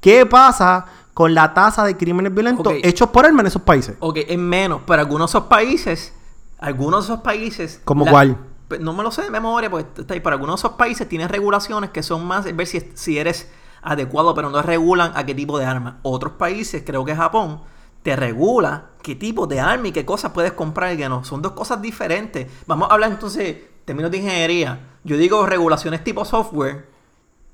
¿Qué 0.00 0.26
pasa 0.26 0.86
con 1.16 1.34
la 1.34 1.54
tasa 1.54 1.82
de 1.82 1.96
crímenes 1.96 2.34
violentos 2.34 2.74
hechos 2.82 3.08
por 3.08 3.24
armas 3.24 3.40
en 3.40 3.46
esos 3.46 3.62
países? 3.62 3.96
Ok, 4.00 4.18
es 4.28 4.36
menos, 4.36 4.82
pero 4.86 5.00
algunos 5.00 5.32
de 5.32 5.38
esos 5.38 5.48
países, 5.48 6.12
algunos 6.58 7.08
de 7.08 7.14
esos 7.14 7.24
países... 7.24 7.80
¿Cómo 7.86 8.04
cuál? 8.04 8.36
No 8.80 8.92
me 8.92 9.02
lo 9.02 9.10
sé 9.10 9.22
de 9.22 9.30
memoria, 9.30 9.70
pues 9.70 9.86
está 9.96 10.12
ahí, 10.12 10.20
pero 10.20 10.34
algunos 10.34 10.60
de 10.60 10.66
esos 10.66 10.76
países 10.76 11.08
tienen 11.08 11.30
regulaciones 11.30 11.88
que 11.88 12.02
son 12.02 12.26
más, 12.26 12.54
ver 12.54 12.66
si, 12.66 12.92
si 12.92 13.18
eres 13.18 13.50
adecuado, 13.80 14.34
pero 14.34 14.50
no 14.50 14.60
regulan 14.60 15.12
a 15.14 15.24
qué 15.24 15.34
tipo 15.34 15.58
de 15.58 15.64
arma. 15.64 16.00
Otros 16.02 16.34
países, 16.34 16.82
creo 16.84 17.02
que 17.06 17.16
Japón, 17.16 17.62
te 18.02 18.14
regula 18.14 18.90
qué 19.02 19.14
tipo 19.14 19.46
de 19.46 19.58
arma 19.58 19.88
y 19.88 19.92
qué 19.92 20.04
cosas 20.04 20.32
puedes 20.32 20.52
comprar 20.52 20.92
y 20.92 20.98
qué 20.98 21.08
no. 21.08 21.24
Son 21.24 21.40
dos 21.40 21.52
cosas 21.52 21.80
diferentes. 21.80 22.46
Vamos 22.66 22.90
a 22.90 22.92
hablar 22.92 23.10
entonces, 23.10 23.56
términos 23.86 24.10
de 24.10 24.18
ingeniería. 24.18 24.80
Yo 25.02 25.16
digo 25.16 25.46
regulaciones 25.46 26.04
tipo 26.04 26.26
software, 26.26 26.90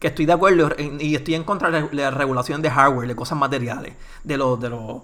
que 0.02 0.09
estoy 0.09 0.26
de 0.26 0.35
acuerdo 0.35 0.71
y 1.00 1.14
estoy 1.16 1.37
en 1.37 1.44
contra 1.44 1.71
de 1.71 1.88
la 1.92 2.11
regulación 2.11 2.61
de 2.62 2.71
hardware, 2.71 3.09
de 3.09 3.16
cosas 3.16 3.38
materiales, 3.38 3.94
de 4.25 4.37
los, 4.37 4.61
de 4.61 4.68
los, 4.71 5.02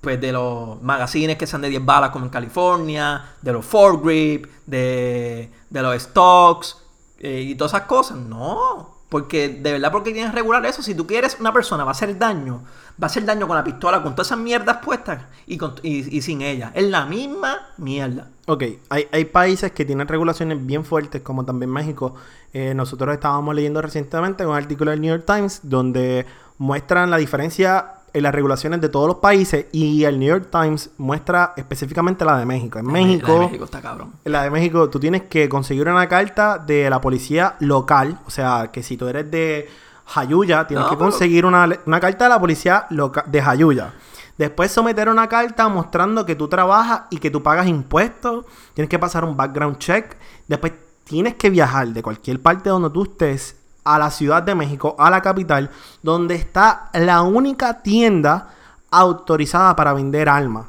pues 0.00 0.20
de 0.20 0.32
los 0.32 0.80
magazines 0.82 1.36
que 1.36 1.46
sean 1.46 1.62
de 1.62 1.68
10 1.70 1.84
balas 1.84 2.10
como 2.10 2.26
en 2.26 2.30
California, 2.30 3.24
de 3.42 3.52
los 3.52 3.64
foregrip, 3.64 4.46
de, 4.66 5.50
de 5.70 5.82
los 5.82 6.02
stocks 6.02 6.78
eh, 7.18 7.40
y 7.42 7.54
todas 7.54 7.72
esas 7.74 7.86
cosas. 7.88 8.18
No, 8.18 8.94
porque 9.08 9.48
de 9.48 9.72
verdad 9.72 9.90
porque 9.92 10.12
tienes 10.12 10.30
que 10.30 10.36
regular 10.36 10.64
eso. 10.66 10.82
Si 10.82 10.94
tú 10.94 11.06
quieres 11.06 11.36
una 11.40 11.52
persona 11.52 11.84
va 11.84 11.90
a 11.90 11.92
hacer 11.92 12.18
daño, 12.18 12.62
va 13.02 13.04
a 13.04 13.06
hacer 13.06 13.24
daño 13.24 13.46
con 13.48 13.56
la 13.56 13.64
pistola, 13.64 14.02
con 14.02 14.14
todas 14.14 14.28
esas 14.28 14.38
mierdas 14.38 14.78
puestas 14.84 15.22
y, 15.46 15.56
con- 15.58 15.74
y 15.82 16.20
sin 16.22 16.42
ella. 16.42 16.72
Es 16.74 16.84
la 16.84 17.06
misma 17.06 17.58
mierda. 17.78 18.28
Ok, 18.46 18.62
hay, 18.90 19.08
hay 19.10 19.24
países 19.24 19.72
que 19.72 19.84
tienen 19.84 20.06
regulaciones 20.06 20.64
bien 20.64 20.84
fuertes, 20.84 21.20
como 21.22 21.44
también 21.44 21.70
México. 21.70 22.14
Eh, 22.52 22.74
nosotros 22.74 23.12
estábamos 23.12 23.54
leyendo 23.54 23.82
recientemente 23.82 24.46
un 24.46 24.54
artículo 24.54 24.92
del 24.92 25.00
New 25.00 25.10
York 25.14 25.24
Times 25.26 25.60
donde 25.64 26.24
muestran 26.58 27.10
la 27.10 27.16
diferencia 27.16 27.92
en 28.12 28.22
las 28.22 28.34
regulaciones 28.34 28.80
de 28.80 28.88
todos 28.88 29.08
los 29.08 29.16
países 29.16 29.66
y 29.72 30.04
el 30.04 30.18
New 30.18 30.28
York 30.28 30.48
Times 30.50 30.90
muestra 30.96 31.52
específicamente 31.56 32.24
la 32.24 32.38
de 32.38 32.46
México. 32.46 32.78
En 32.78 32.86
México, 32.86 33.26
La 33.26 33.34
de 33.34 33.40
México 33.46 33.64
está 33.64 33.82
cabrón. 33.82 34.12
en 34.24 34.32
la 34.32 34.42
de 34.44 34.50
México, 34.50 34.88
tú 34.88 34.98
tienes 35.00 35.22
que 35.24 35.48
conseguir 35.50 35.86
una 35.88 36.08
carta 36.08 36.56
de 36.58 36.88
la 36.88 37.00
policía 37.00 37.56
local. 37.60 38.18
O 38.26 38.30
sea, 38.30 38.70
que 38.72 38.82
si 38.82 38.96
tú 38.96 39.06
eres 39.08 39.30
de 39.30 39.68
Jayuya, 40.06 40.66
tienes 40.66 40.84
No, 40.84 40.90
que 40.90 40.96
pero- 40.96 41.10
conseguir 41.10 41.44
una, 41.44 41.68
una 41.84 42.00
carta 42.00 42.24
de 42.24 42.30
la 42.30 42.40
policía 42.40 42.86
loca- 42.90 43.24
de 43.26 43.42
Jayuya. 43.42 43.92
Después 44.38 44.70
someter 44.70 45.08
una 45.08 45.28
carta 45.28 45.68
mostrando 45.68 46.26
que 46.26 46.34
tú 46.34 46.48
trabajas 46.48 47.02
y 47.10 47.18
que 47.18 47.30
tú 47.30 47.42
pagas 47.42 47.66
impuestos. 47.66 48.44
Tienes 48.74 48.90
que 48.90 48.98
pasar 48.98 49.24
un 49.24 49.36
background 49.36 49.78
check. 49.78 50.16
Después 50.46 50.72
tienes 51.04 51.34
que 51.34 51.50
viajar 51.50 51.88
de 51.88 52.02
cualquier 52.02 52.40
parte 52.42 52.68
donde 52.68 52.90
tú 52.90 53.04
estés 53.04 53.56
a 53.84 53.98
la 53.98 54.10
Ciudad 54.10 54.42
de 54.42 54.54
México, 54.54 54.96
a 54.98 55.08
la 55.10 55.22
capital, 55.22 55.70
donde 56.02 56.34
está 56.34 56.90
la 56.92 57.22
única 57.22 57.82
tienda 57.82 58.50
autorizada 58.90 59.74
para 59.76 59.92
vender 59.92 60.28
armas. 60.28 60.66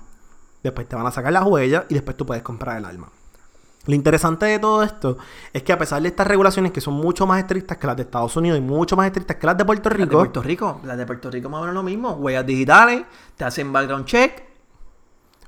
Después 0.63 0.88
te 0.88 0.95
van 0.95 1.07
a 1.07 1.12
sacar 1.12 1.33
las 1.33 1.45
huellas 1.45 1.86
y 1.89 1.95
después 1.95 2.15
tú 2.15 2.25
puedes 2.25 2.43
comprar 2.43 2.77
el 2.77 2.86
arma. 2.86 3.09
Lo 3.88 3.96
interesante 3.96 4.46
de 4.46 4.60
todo 4.60 4.84
esto 4.84 5.17
es 5.53 5.63
que 5.63 5.74
a 5.74 5.77
pesar 5.77 6.01
de 6.01 6.10
estas 6.10 6.27
regulaciones 6.27 6.72
que 6.72 6.82
son 6.82 6.94
mucho 6.94 7.25
más 7.25 7.39
estrictas 7.39 7.77
que 7.77 7.88
las 7.88 7.96
de 7.96 8.03
Estados 8.03 8.36
Unidos 8.36 8.60
y 8.60 8.62
mucho 8.62 8.96
más 8.96 9.08
estrictas 9.08 9.38
que 9.38 9.48
las 9.48 9.58
de 9.58 9.65
Puerto 9.65 9.89
Las 9.89 9.98
de 9.98 10.03
Rico, 10.06 10.17
Puerto 10.17 10.41
Rico, 10.44 10.82
las 10.84 10.98
de 10.98 11.06
Puerto 11.06 11.32
Rico 11.32 11.50
más 11.50 11.60
o 11.60 11.62
menos 11.62 11.74
lo 11.75 11.84
mismo. 11.84 12.12
Huellas 12.12 12.46
digitales, 12.46 13.03
te 13.36 13.46
hacen 13.46 13.72
background 13.74 14.06
check 14.06 14.44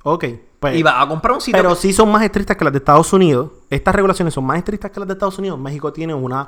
ok, 0.03 0.25
pues, 0.59 0.77
y 0.77 0.83
vas 0.83 0.95
a 1.03 1.07
comprar 1.07 1.33
un 1.35 1.41
sitio. 1.41 1.57
pero 1.61 1.69
que- 1.75 1.81
sí 1.81 1.93
son 1.93 2.11
más 2.11 2.23
estrictas 2.23 2.55
que 2.57 2.63
las 2.63 2.73
de 2.73 2.79
Estados 2.79 3.11
Unidos. 3.13 3.51
Estas 3.69 3.93
regulaciones 3.93 4.33
son 4.33 4.45
más 4.45 4.57
estrictas 4.57 4.89
que 4.91 4.99
las 4.99 5.07
de 5.07 5.13
Estados 5.13 5.37
Unidos. 5.37 5.59
México 5.59 5.91
tiene 5.91 6.13
una 6.13 6.47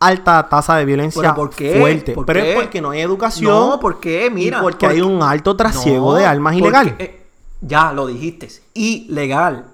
alta 0.00 0.46
tasa 0.48 0.76
de 0.76 0.84
violencia 0.84 1.20
¿Pero 1.22 1.34
por 1.34 1.50
qué? 1.50 1.78
fuerte. 1.78 2.12
¿Por 2.12 2.26
pero 2.26 2.40
qué? 2.40 2.52
es 2.54 2.60
porque 2.60 2.80
no 2.80 2.90
hay 2.90 3.00
educación. 3.00 3.50
No, 3.52 3.78
¿por 3.80 4.00
qué? 4.00 4.30
Mira. 4.30 4.58
y 4.58 4.60
porque 4.62 4.86
hay 4.86 5.00
porque- 5.00 5.14
un 5.14 5.22
alto 5.22 5.54
trasiego 5.56 6.12
No, 6.12 6.14
de 6.18 6.24
armas 6.26 6.52
porque, 6.54 6.62
ilegales. 6.68 6.94
eh, 6.98 7.26
ya 7.60 7.92
lo 7.92 8.06
dijiste. 8.06 8.48
Ilegal. 8.74 9.66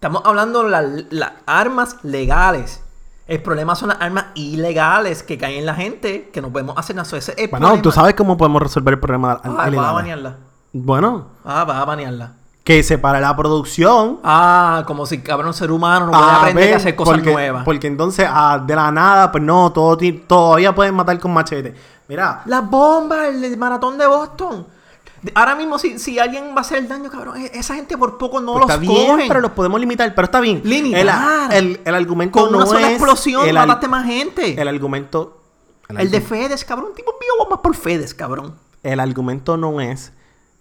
Estamos 0.00 0.22
hablando 0.24 0.62
de 0.62 0.70
la- 0.70 1.04
las 1.10 1.32
armas 1.44 1.96
legales. 2.04 2.82
El 3.26 3.42
problema 3.42 3.74
son 3.74 3.90
las 3.90 4.00
armas 4.00 4.28
ilegales 4.34 5.22
que 5.22 5.36
caen 5.36 5.58
en 5.58 5.66
la 5.66 5.74
gente, 5.74 6.30
que 6.32 6.40
no 6.40 6.48
podemos 6.50 6.78
hacer 6.78 6.96
nada. 6.96 7.06
Ese 7.18 7.32
es 7.36 7.50
bueno, 7.50 7.66
problema. 7.66 7.82
tú 7.82 7.92
sabes 7.92 8.14
cómo 8.14 8.38
podemos 8.38 8.62
resolver 8.62 8.94
el 8.94 8.98
problema 9.00 9.28
de 9.28 9.34
las 9.34 9.44
Ah, 9.44 9.48
vas 9.50 9.64
a 9.66 9.68
ilegales. 9.68 9.92
banearla. 9.94 10.36
Bueno, 10.72 11.26
Ah, 11.44 11.64
vas 11.64 11.76
a 11.76 11.84
banearla. 11.84 12.32
que 12.64 12.82
se 12.82 12.96
para 12.96 13.20
la 13.20 13.36
producción 13.36 14.20
Ah, 14.24 14.84
como 14.86 15.04
si 15.04 15.20
cabrón 15.20 15.52
ser 15.52 15.70
humano 15.70 16.06
no 16.06 16.12
puede 16.12 16.24
Ah, 16.24 16.36
aprender 16.38 16.64
ven, 16.64 16.74
a 16.74 16.76
hacer 16.78 16.96
cosas 16.96 17.14
porque, 17.16 17.32
nuevas. 17.32 17.64
Porque 17.66 17.86
entonces, 17.86 18.26
ah, 18.26 18.58
de 18.66 18.74
la 18.74 18.90
nada, 18.90 19.30
pues 19.30 19.44
no, 19.44 19.70
todo, 19.70 19.98
todavía 20.26 20.74
pueden 20.74 20.94
matar 20.94 21.18
con 21.18 21.34
machete. 21.34 21.74
Mira, 22.08 22.40
Las 22.46 22.70
bombas, 22.70 23.26
el 23.34 23.54
maratón 23.58 23.98
de 23.98 24.06
Boston. 24.06 24.66
Ahora 25.34 25.54
mismo, 25.54 25.78
si, 25.78 25.98
si 25.98 26.18
alguien 26.18 26.50
va 26.52 26.58
a 26.58 26.60
hacer 26.60 26.86
daño, 26.88 27.10
cabrón, 27.10 27.36
e- 27.36 27.50
esa 27.54 27.74
gente 27.74 27.96
por 27.98 28.16
poco 28.18 28.40
no 28.40 28.52
pues 28.52 28.60
los 28.62 28.70
está 28.70 28.80
bien, 28.80 29.06
cogen. 29.08 29.28
pero 29.28 29.40
los 29.40 29.50
podemos 29.52 29.78
limitar. 29.80 30.14
Pero 30.14 30.24
está 30.24 30.40
bien. 30.40 30.62
Limitar. 30.64 31.52
El, 31.52 31.66
el- 31.76 31.80
el 31.84 31.94
argumento 31.94 32.40
Con 32.40 32.52
no 32.52 32.58
una 32.58 32.66
sola 32.66 32.86
es... 32.88 32.92
explosión 32.96 33.46
el, 33.46 33.54
mataste 33.54 33.88
más 33.88 34.06
gente. 34.06 34.52
El 34.52 34.58
El, 34.60 34.68
argumento... 34.68 35.36
El, 35.88 36.10
de 36.10 36.20
Fedes, 36.20 36.64
cabrón. 36.64 36.90
Tipo 36.94 37.12
envió 37.12 37.28
bombas 37.38 37.58
por 37.62 37.74
Fedes, 37.76 38.14
cabrón. 38.14 38.54
el 38.82 39.00
argumento 39.00 39.56
no 39.56 39.80
es 39.80 40.12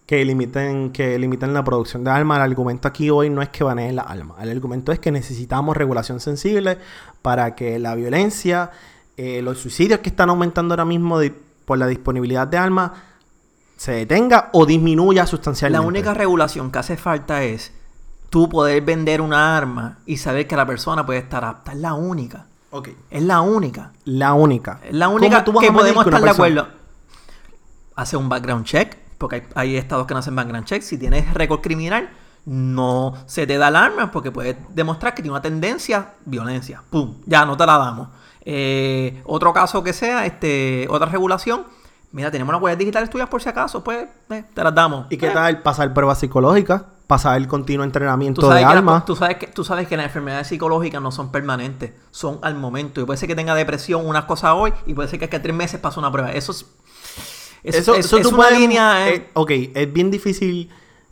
que 0.07 0.25
limiten, 0.25 0.91
que 0.91 1.19
limiten 1.19 1.53
la 1.53 1.63
producción 1.63 2.03
de 2.03 2.09
armas. 2.09 2.37
El 2.37 2.43
argumento 2.43 2.87
aquí 2.87 3.11
hoy 3.11 3.29
no 3.29 3.41
es 3.43 3.49
que 3.49 3.63
baneen 3.63 3.95
las 3.95 4.07
armas. 4.07 4.37
El 4.41 4.49
argumento 4.49 4.91
es 4.91 4.99
que 4.99 5.11
necesitamos 5.11 5.77
regulación 5.77 6.19
sensible 6.19 6.79
para 7.21 7.53
que 7.55 7.77
la 7.77 7.93
violencia, 7.93 8.71
eh, 9.17 9.41
los 9.43 9.59
suicidios 9.59 9.99
que 9.99 10.09
están 10.09 10.29
aumentando 10.31 10.73
ahora 10.73 10.85
mismo 10.85 11.19
de- 11.19 11.31
por 11.63 11.77
la 11.77 11.85
disponibilidad 11.85 12.47
de 12.47 12.57
armas, 12.57 12.91
se 13.79 13.93
detenga 13.93 14.49
o 14.51 14.65
disminuya 14.65 15.21
La 15.21 15.27
sustancialmente. 15.27 15.87
única 15.87 16.13
regulación 16.13 16.69
que 16.69 16.79
hace 16.79 16.97
falta 16.97 17.43
es 17.43 17.71
tú 18.29 18.49
poder 18.49 18.81
vender 18.81 19.21
una 19.21 19.55
arma 19.55 19.99
y 20.05 20.17
saber 20.17 20.47
que 20.47 20.57
la 20.57 20.65
persona 20.65 21.05
puede 21.05 21.19
estar 21.19 21.45
apta. 21.45 21.71
Es 21.71 21.77
la 21.77 21.93
única. 21.93 22.45
Ok. 22.71 22.89
Es 23.09 23.23
la 23.23 23.39
única. 23.39 23.93
La 24.03 24.33
única. 24.33 24.81
Es 24.83 24.93
la 24.93 25.07
única 25.07 25.45
¿Cómo 25.45 25.59
tú 25.59 25.65
que 25.65 25.71
podemos 25.71 26.05
estar 26.05 26.21
de 26.21 26.29
acuerdo. 26.29 26.67
Hace 27.95 28.17
un 28.17 28.27
background 28.27 28.65
check, 28.65 28.97
porque 29.17 29.37
hay, 29.37 29.43
hay 29.55 29.77
estados 29.77 30.05
que 30.05 30.13
no 30.13 30.19
hacen 30.19 30.35
background 30.35 30.65
check. 30.65 30.81
Si 30.81 30.97
tienes 30.97 31.33
récord 31.33 31.61
criminal, 31.61 32.09
no 32.43 33.13
se 33.27 33.47
te 33.47 33.57
da 33.57 33.69
el 33.69 33.77
arma 33.77 34.11
porque 34.11 34.29
puedes 34.29 34.57
demostrar 34.75 35.15
que 35.15 35.21
tiene 35.21 35.31
una 35.31 35.41
tendencia, 35.41 36.15
violencia. 36.25 36.83
¡Pum! 36.89 37.15
Ya 37.25 37.45
no 37.45 37.55
te 37.55 37.65
la 37.65 37.77
damos. 37.77 38.09
Eh, 38.43 39.21
otro 39.25 39.53
caso 39.53 39.81
que 39.81 39.93
sea, 39.93 40.25
este, 40.25 40.85
otra 40.89 41.07
regulación. 41.07 41.78
Mira, 42.11 42.31
tenemos 42.31 42.51
las 42.53 42.61
huellas 42.61 42.79
digitales 42.79 43.09
tuyas 43.09 43.29
por 43.29 43.41
si 43.41 43.49
acaso, 43.49 43.83
pues 43.83 44.07
eh, 44.31 44.43
te 44.53 44.63
las 44.63 44.73
damos. 44.73 45.05
¿Y 45.11 45.17
qué 45.17 45.27
Eh, 45.27 45.31
tal 45.31 45.61
pasar 45.61 45.93
pruebas 45.93 46.19
psicológicas? 46.19 46.81
Pasar 47.05 47.37
el 47.37 47.47
continuo 47.47 47.83
entrenamiento 47.83 48.47
de 48.49 48.61
la- 48.61 48.69
armas. 48.69 49.05
tú, 49.05 49.15
sabes 49.15 49.37
que, 49.37 49.47
tú 49.47 49.63
sabes 49.63 49.87
que 49.87 49.95
las 49.97 50.05
enfermedades 50.07 50.47
psicológicas 50.47 51.01
no 51.01 51.11
son 51.11 51.31
permanentes, 51.31 51.91
son 52.11 52.39
al 52.41 52.55
momento. 52.55 53.01
Y 53.01 53.05
puede 53.05 53.17
ser 53.17 53.27
que 53.27 53.35
tenga 53.35 53.53
depresión 53.55 54.05
unas 54.07 54.25
cosas 54.25 54.51
hoy 54.55 54.73
y 54.85 54.93
puede 54.93 55.07
ser 55.07 55.19
que 55.19 55.35
a 55.35 55.41
tres 55.41 55.55
meses 55.55 55.79
pase 55.79 55.99
una 55.99 56.11
prueba. 56.11 56.31
Eso 56.31 56.51
es, 56.51 56.65
eso, 57.63 57.93
es- 57.95 58.11
es 58.11 58.21
tú 58.21 58.29
una 58.29 58.37
puedes- 58.37 58.59
línea... 58.59 59.09
eh, 59.09 59.15
eh, 59.15 59.29
ok, 59.33 59.51
es 59.75 59.93
bien 59.93 60.11
difícil. 60.11 60.69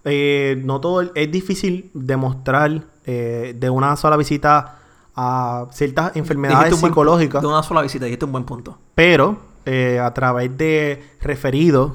eh, 0.10 0.62
no 0.64 0.80
todo. 0.80 1.02
Es 1.16 1.32
difícil 1.32 1.92
demostrar 1.94 2.84
de 3.06 3.70
una 3.70 3.96
sola 3.98 4.16
visita 4.18 4.80
a 5.16 5.66
ciertas 5.72 6.16
enfermedades 6.16 6.76
psicológicas. 6.78 7.42
De 7.42 7.48
una 7.48 7.62
sola 7.64 7.82
visita, 7.82 8.06
dijiste 8.06 8.26
un 8.26 8.32
buen 8.32 8.44
punto. 8.46 8.78
Pero 8.96 9.38
eh, 9.68 10.00
a 10.00 10.12
través 10.14 10.58
de 10.58 11.04
referidos 11.22 11.92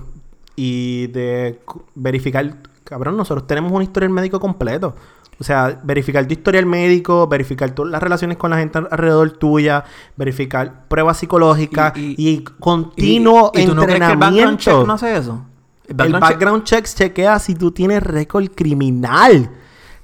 y 0.57 1.07
de 1.09 1.59
verificar. 1.95 2.57
Cabrón, 2.85 3.17
nosotros 3.17 3.47
tenemos 3.47 3.73
un 3.73 3.83
historial 3.83 4.11
médico 4.13 4.39
completo. 4.39 4.95
O 5.41 5.45
sea, 5.45 5.81
verificar 5.83 6.25
tu 6.27 6.35
historial 6.35 6.67
médico, 6.67 7.27
verificar 7.27 7.71
todas 7.73 7.91
las 7.91 8.03
relaciones 8.03 8.37
con 8.37 8.51
la 8.51 8.59
gente 8.59 8.79
alrededor 8.79 9.31
tuya, 9.33 9.83
verificar 10.17 10.87
pruebas 10.89 11.17
psicológicas 11.19 11.97
Y- 11.97 12.15
y, 12.19 12.29
y- 12.29 12.45
continuo 12.61 13.51
¿Y, 13.55 13.63
y 13.63 13.67
tú 13.67 13.75
no 13.75 13.83
crees 13.85 13.99
que 13.99 14.05
el 14.13 14.19
background 14.19 14.59
check 14.59 14.69
entrenamiento. 14.75 14.87
no 14.87 14.93
hace 14.93 15.17
eso? 15.17 15.45
El 15.89 16.13
background, 16.13 16.63
check- 16.65 16.95
chequea 16.95 17.39
si 17.39 17.55
tú 17.55 17.73
tienes 17.73 18.03
récord 18.03 18.47
criminal. 18.55 19.51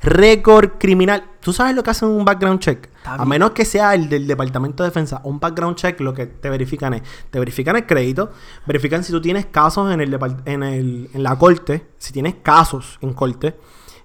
Récord 0.03 0.71
criminal. 0.79 1.25
¿Tú 1.41 1.53
sabes 1.53 1.75
lo 1.75 1.83
que 1.83 1.91
hace 1.91 2.05
un 2.05 2.25
background 2.25 2.61
check? 2.61 2.89
A 3.05 3.25
menos 3.25 3.53
que 3.53 3.65
sea 3.65 3.95
el 3.95 4.09
del 4.09 4.27
Departamento 4.27 4.83
de 4.83 4.91
Defensa. 4.91 5.21
Un 5.25 5.39
background 5.41 5.77
check 5.77 6.01
lo 6.01 6.13
que 6.13 6.27
te 6.27 6.51
verifican 6.51 6.95
es, 6.95 7.03
te 7.31 7.39
verifican 7.39 7.77
el 7.77 7.87
crédito, 7.87 8.31
verifican 8.67 9.05
si 9.05 9.13
tú 9.13 9.21
tienes 9.21 9.47
casos 9.47 9.93
en, 9.93 10.01
el, 10.01 10.19
en, 10.45 10.63
el- 10.63 11.09
en 11.15 11.23
la 11.23 11.37
corte, 11.39 11.87
si 11.99 12.13
tienes 12.13 12.35
casos 12.43 12.99
en 13.01 13.13
corte, 13.15 13.57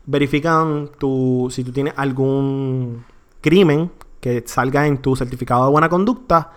verifican 0.06 0.92
tu, 1.00 1.48
si 1.52 1.64
tú 1.64 1.72
tienes 1.72 1.94
algún 1.98 3.04
crimen 3.42 3.92
que 4.22 4.44
salga 4.46 4.86
en 4.88 5.00
tu 5.00 5.16
certificado 5.16 5.66
de 5.66 5.72
buena 5.72 5.90
conducta 5.90 6.52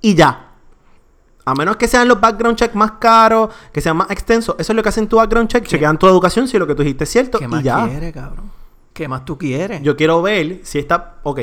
y 0.00 0.14
ya. 0.14 0.52
A 1.44 1.54
menos 1.54 1.76
que 1.76 1.86
sean 1.86 2.08
los 2.08 2.20
background 2.20 2.56
checks 2.56 2.74
más 2.74 2.92
caros, 2.92 3.50
que 3.72 3.80
sean 3.80 3.96
más 3.98 4.10
extensos. 4.10 4.56
Eso 4.58 4.72
es 4.72 4.76
lo 4.76 4.82
que 4.82 4.88
hacen 4.88 5.06
tu 5.06 5.16
background 5.18 5.48
check. 5.48 5.64
Chequean 5.64 5.96
tu 5.98 6.08
educación 6.08 6.48
si 6.48 6.58
lo 6.58 6.66
que 6.66 6.74
tú 6.74 6.82
dijiste 6.82 7.04
es 7.04 7.10
cierto. 7.10 7.38
¿Qué 7.38 7.44
y 7.44 7.48
más 7.48 7.62
ya. 7.62 7.86
quieres, 7.86 8.12
cabrón? 8.12 8.50
¿Qué 8.96 9.08
más 9.08 9.26
tú 9.26 9.36
quieres? 9.36 9.82
Yo 9.82 9.94
quiero 9.94 10.22
ver 10.22 10.60
si 10.62 10.78
está. 10.78 11.16
Ok. 11.22 11.40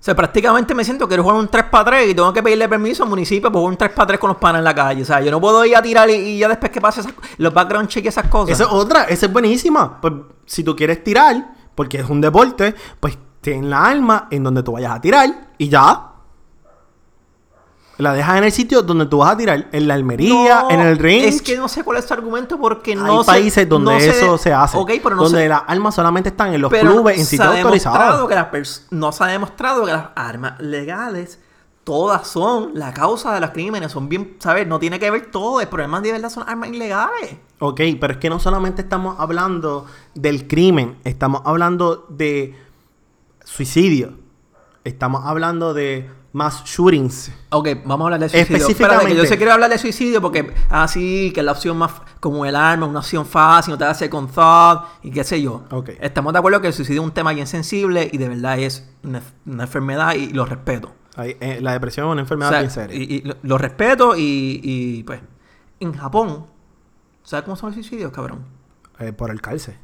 sea, 0.00 0.16
prácticamente 0.16 0.74
me 0.74 0.84
siento 0.84 1.04
que 1.04 1.10
quiero 1.10 1.22
jugar 1.22 1.38
un 1.38 1.48
3 1.48 1.64
para 1.64 1.84
3 1.84 2.12
y 2.12 2.14
tengo 2.14 2.32
que 2.32 2.42
pedirle 2.42 2.66
permiso 2.66 3.02
al 3.02 3.10
municipio 3.10 3.50
para 3.50 3.58
jugar 3.58 3.72
un 3.72 3.76
3 3.76 3.90
para 3.90 4.06
3 4.06 4.18
con 4.18 4.28
los 4.28 4.38
panas 4.38 4.60
en 4.60 4.64
la 4.64 4.74
calle. 4.74 5.02
O 5.02 5.04
sea, 5.04 5.20
yo 5.20 5.30
no 5.30 5.38
puedo 5.38 5.62
ir 5.66 5.76
a 5.76 5.82
tirar 5.82 6.08
y, 6.08 6.14
y 6.14 6.38
ya 6.38 6.48
después 6.48 6.72
que 6.72 6.80
pase 6.80 7.02
esas, 7.02 7.12
los 7.36 7.52
background 7.52 7.90
check 7.90 8.06
y 8.06 8.08
esas 8.08 8.28
cosas. 8.28 8.54
Esa 8.54 8.64
es 8.64 8.70
otra, 8.72 9.02
esa 9.02 9.26
es 9.26 9.32
buenísima. 9.34 10.00
Pues 10.00 10.14
si 10.46 10.64
tú 10.64 10.74
quieres 10.74 11.04
tirar, 11.04 11.52
porque 11.74 11.98
es 11.98 12.08
un 12.08 12.22
deporte, 12.22 12.74
pues 13.00 13.18
ten 13.42 13.68
la 13.68 13.84
arma 13.84 14.26
en 14.30 14.42
donde 14.42 14.62
tú 14.62 14.72
vayas 14.72 14.92
a 14.92 15.00
tirar 15.02 15.50
y 15.58 15.68
ya. 15.68 16.12
La 17.98 18.12
dejas 18.12 18.36
en 18.36 18.44
el 18.44 18.52
sitio 18.52 18.82
donde 18.82 19.06
tú 19.06 19.18
vas 19.18 19.32
a 19.32 19.36
tirar, 19.38 19.68
en 19.72 19.88
la 19.88 19.94
almería, 19.94 20.62
No, 20.62 20.70
en 20.70 20.80
el 20.80 20.98
range. 20.98 21.28
Es 21.28 21.40
que 21.42 21.56
no 21.56 21.66
sé 21.66 21.82
cuál 21.82 21.96
es 21.96 22.06
tu 22.06 22.12
argumento 22.12 22.58
porque 22.58 22.94
no 22.94 23.06
Hay 23.20 23.24
se- 23.24 23.24
países 23.26 23.68
donde 23.68 23.92
no 23.92 23.96
eso 23.98 24.36
se 24.36 24.52
hace. 24.52 24.76
Ok, 24.76 24.90
pero 25.02 25.16
no 25.16 25.22
donde 25.24 25.48
las 25.48 25.62
armas 25.66 25.94
solamente 25.94 26.28
están 26.28 26.52
en 26.52 26.60
los 26.60 26.70
pero 26.70 26.92
clubes, 26.92 27.18
en 27.18 27.24
sitios 27.24 27.48
autorizados. 27.48 28.30
no 28.90 29.12
se 29.12 29.24
ha 29.24 29.26
demostrado 29.28 29.84
que 29.86 29.92
las 29.92 30.08
armas 30.14 30.60
legales 30.60 31.40
todas 31.84 32.26
son 32.26 32.72
la 32.74 32.92
causa 32.92 33.32
de 33.32 33.40
los 33.40 33.50
crímenes. 33.50 33.92
Son 33.92 34.08
bien, 34.10 34.36
¿sabes? 34.40 34.66
No 34.66 34.78
tiene 34.78 34.98
que 34.98 35.10
ver 35.10 35.30
todo. 35.30 35.60
El 35.62 35.68
problema 35.68 36.00
de 36.02 36.12
verdad 36.12 36.28
son 36.28 36.46
armas 36.46 36.68
ilegales. 36.68 37.36
Ok, 37.60 37.80
pero 38.00 38.12
es 38.14 38.18
que 38.18 38.28
no 38.28 38.38
solamente 38.40 38.82
estamos 38.82 39.18
hablando 39.20 39.86
del 40.14 40.46
crimen, 40.48 40.98
estamos 41.04 41.40
hablando 41.46 42.04
de 42.10 42.54
suicidio. 43.44 44.14
Estamos 44.84 45.24
hablando 45.24 45.74
de 45.74 46.10
mass 46.36 46.62
shootings. 46.66 47.32
Ok, 47.48 47.68
vamos 47.86 48.04
a 48.04 48.04
hablar 48.14 48.20
de 48.20 48.28
suicidio. 48.28 48.56
Específicamente. 48.58 48.94
Espérate, 48.96 49.06
que 49.16 49.22
yo 49.22 49.24
sé 49.26 49.36
quiero 49.38 49.52
hablar 49.54 49.70
de 49.70 49.78
suicidio 49.78 50.20
porque 50.20 50.52
así 50.68 51.30
que 51.32 51.40
es 51.40 51.46
la 51.46 51.52
opción 51.52 51.78
más 51.78 51.92
como 52.20 52.44
el 52.44 52.54
arma, 52.54 52.84
una 52.86 52.98
opción 52.98 53.24
fácil, 53.24 53.72
no 53.72 53.78
te 53.78 53.84
hace 53.84 54.10
con 54.10 54.28
thought 54.28 54.84
y 55.02 55.10
qué 55.10 55.24
sé 55.24 55.40
yo. 55.40 55.64
Ok. 55.70 55.90
Estamos 55.98 56.34
de 56.34 56.38
acuerdo 56.38 56.60
que 56.60 56.66
el 56.66 56.74
suicidio 56.74 57.00
es 57.00 57.06
un 57.06 57.14
tema 57.14 57.32
bien 57.32 57.46
sensible 57.46 58.08
y 58.12 58.18
de 58.18 58.28
verdad 58.28 58.58
es 58.58 58.86
una, 59.02 59.22
una 59.46 59.62
enfermedad 59.64 60.14
y 60.14 60.28
lo 60.28 60.44
respeto. 60.44 60.92
Ahí, 61.16 61.34
eh, 61.40 61.58
la 61.62 61.72
depresión 61.72 62.06
es 62.06 62.12
una 62.12 62.20
O 62.20 62.24
enfermedad 62.24 62.50
sea, 62.50 62.58
bien 62.60 62.70
seria. 62.70 62.96
y, 62.96 63.14
y 63.14 63.20
lo, 63.22 63.36
lo 63.42 63.56
respeto 63.56 64.14
y, 64.14 64.60
y, 64.62 65.02
pues 65.04 65.22
en 65.80 65.94
Japón, 65.94 66.44
¿sabes 67.22 67.44
cómo 67.46 67.56
son 67.56 67.68
los 67.70 67.74
suicidios, 67.76 68.12
cabrón? 68.12 68.44
Eh, 68.98 69.14
por 69.14 69.30
el 69.30 69.40
calce. 69.40 69.78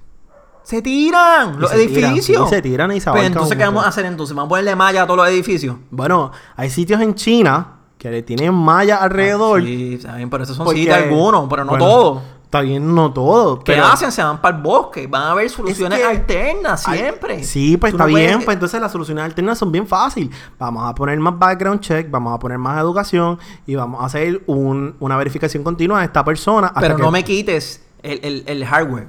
Se 0.64 0.80
tiran 0.82 1.60
los 1.60 1.70
se 1.70 1.86
tiran, 1.88 2.12
edificios. 2.12 2.48
sí, 2.48 2.54
se 2.54 2.62
tiran 2.62 2.90
y 2.92 2.94
se 2.94 2.98
Pues 3.00 3.06
abarcan 3.08 3.26
entonces, 3.32 3.58
¿qué 3.58 3.64
vamos 3.64 3.84
a 3.84 3.88
hacer 3.88 4.04
entonces? 4.06 4.34
¿Vamos 4.36 4.46
a 4.46 4.50
ponerle 4.50 4.76
malla 4.76 5.02
a 5.02 5.06
todos 5.06 5.18
los 5.18 5.28
edificios? 5.28 5.76
Bueno, 5.90 6.30
hay 6.56 6.70
sitios 6.70 7.00
en 7.00 7.14
China 7.14 7.78
que 7.98 8.10
le 8.10 8.22
tienen 8.22 8.54
malla 8.54 8.96
alrededor. 8.96 9.60
Ah, 9.60 9.64
Sí, 9.64 9.94
está 9.94 10.16
bien, 10.16 10.30
pero 10.30 10.44
esos 10.44 10.56
son 10.56 10.64
porque- 10.64 10.80
sitios 10.80 10.96
algunos, 10.96 11.46
pero 11.48 11.64
no 11.64 11.70
bueno, 11.70 11.84
todos. 11.84 12.22
Está 12.44 12.60
bien, 12.60 12.94
no 12.94 13.10
todo. 13.12 13.60
¿Qué 13.60 13.72
pero- 13.72 13.86
hacen? 13.86 14.12
Se 14.12 14.22
van 14.22 14.40
para 14.42 14.56
el 14.58 14.62
bosque. 14.62 15.06
Van 15.06 15.22
a 15.22 15.30
haber 15.30 15.48
soluciones 15.48 15.98
que- 15.98 16.04
alternas 16.04 16.86
Ay, 16.86 16.98
siempre. 16.98 17.42
Sí, 17.44 17.78
pues 17.78 17.94
está 17.94 18.04
no 18.04 18.10
puedes- 18.10 18.26
bien. 18.28 18.42
Pues 18.44 18.54
entonces 18.56 18.78
las 18.78 18.92
soluciones 18.92 19.24
alternas 19.24 19.56
son 19.56 19.72
bien 19.72 19.86
fáciles. 19.86 20.28
Vamos 20.58 20.86
a 20.86 20.94
poner 20.94 21.18
más 21.18 21.38
background 21.38 21.80
check, 21.80 22.10
vamos 22.10 22.34
a 22.34 22.38
poner 22.38 22.58
más 22.58 22.78
educación 22.78 23.38
y 23.66 23.74
vamos 23.74 24.02
a 24.02 24.04
hacer 24.04 24.42
un- 24.46 24.94
una 25.00 25.16
verificación 25.16 25.62
continua 25.64 26.00
de 26.00 26.04
esta 26.06 26.22
persona. 26.24 26.66
hasta 26.68 26.80
Pero 26.80 26.96
que- 26.96 27.02
no 27.02 27.10
me 27.10 27.24
quites 27.24 27.82
el, 28.02 28.20
el- 28.22 28.44
el 28.46 28.64
hardware. 28.66 29.08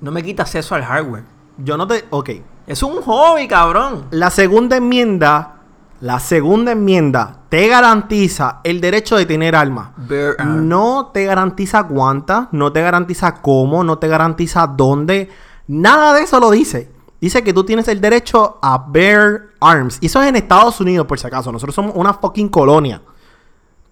No 0.00 0.10
me 0.10 0.22
quites 0.22 0.40
acceso 0.40 0.74
al 0.74 0.84
hardware. 0.84 1.24
Yo 1.58 1.76
no 1.76 1.86
te. 1.86 2.04
Ok. 2.10 2.30
Es 2.66 2.82
un 2.82 3.02
hobby, 3.02 3.48
cabrón. 3.48 4.06
La 4.10 4.30
segunda 4.30 4.76
enmienda. 4.76 5.56
La 6.00 6.18
segunda 6.18 6.72
enmienda 6.72 7.40
te 7.50 7.68
garantiza 7.68 8.60
el 8.64 8.80
derecho 8.80 9.16
de 9.16 9.26
tener 9.26 9.54
armas. 9.54 9.90
Bear. 9.96 10.46
No 10.46 11.10
te 11.12 11.26
garantiza 11.26 11.84
cuántas, 11.84 12.48
no 12.52 12.72
te 12.72 12.80
garantiza 12.80 13.42
cómo, 13.42 13.84
no 13.84 13.98
te 13.98 14.08
garantiza 14.08 14.66
dónde. 14.66 15.28
Nada 15.66 16.14
de 16.14 16.22
eso 16.22 16.40
lo 16.40 16.50
dice. 16.50 16.90
Dice 17.20 17.44
que 17.44 17.52
tú 17.52 17.64
tienes 17.64 17.86
el 17.88 18.00
derecho 18.00 18.58
a 18.62 18.86
bear 18.88 19.48
arms. 19.60 19.98
Y 20.00 20.06
eso 20.06 20.22
es 20.22 20.28
en 20.30 20.36
Estados 20.36 20.80
Unidos, 20.80 21.06
por 21.06 21.18
si 21.18 21.26
acaso. 21.26 21.52
Nosotros 21.52 21.74
somos 21.74 21.92
una 21.94 22.14
fucking 22.14 22.48
colonia. 22.48 23.02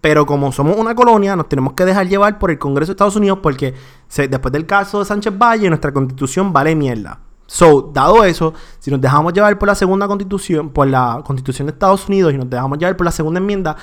Pero 0.00 0.26
como 0.26 0.52
somos 0.52 0.76
una 0.76 0.94
colonia, 0.94 1.34
nos 1.34 1.48
tenemos 1.48 1.72
que 1.72 1.84
dejar 1.84 2.06
llevar 2.08 2.38
por 2.38 2.50
el 2.50 2.58
Congreso 2.58 2.90
de 2.90 2.94
Estados 2.94 3.16
Unidos 3.16 3.40
porque 3.42 3.74
se- 4.06 4.28
después 4.28 4.52
del 4.52 4.64
caso 4.66 5.00
de 5.00 5.04
Sánchez 5.04 5.36
Valle, 5.36 5.68
nuestra 5.68 5.92
constitución 5.92 6.52
vale 6.52 6.74
mierda. 6.76 7.18
So, 7.46 7.90
dado 7.94 8.24
eso, 8.24 8.52
si 8.78 8.90
nos 8.90 9.00
dejamos 9.00 9.32
llevar 9.32 9.58
por 9.58 9.66
la 9.68 9.74
segunda 9.74 10.06
constitución, 10.06 10.68
por 10.68 10.86
la 10.86 11.22
constitución 11.24 11.66
de 11.66 11.72
Estados 11.72 12.06
Unidos 12.08 12.32
y 12.32 12.36
nos 12.36 12.48
dejamos 12.48 12.78
llevar 12.78 12.96
por 12.96 13.06
la 13.06 13.10
segunda 13.10 13.40
enmienda, 13.40 13.76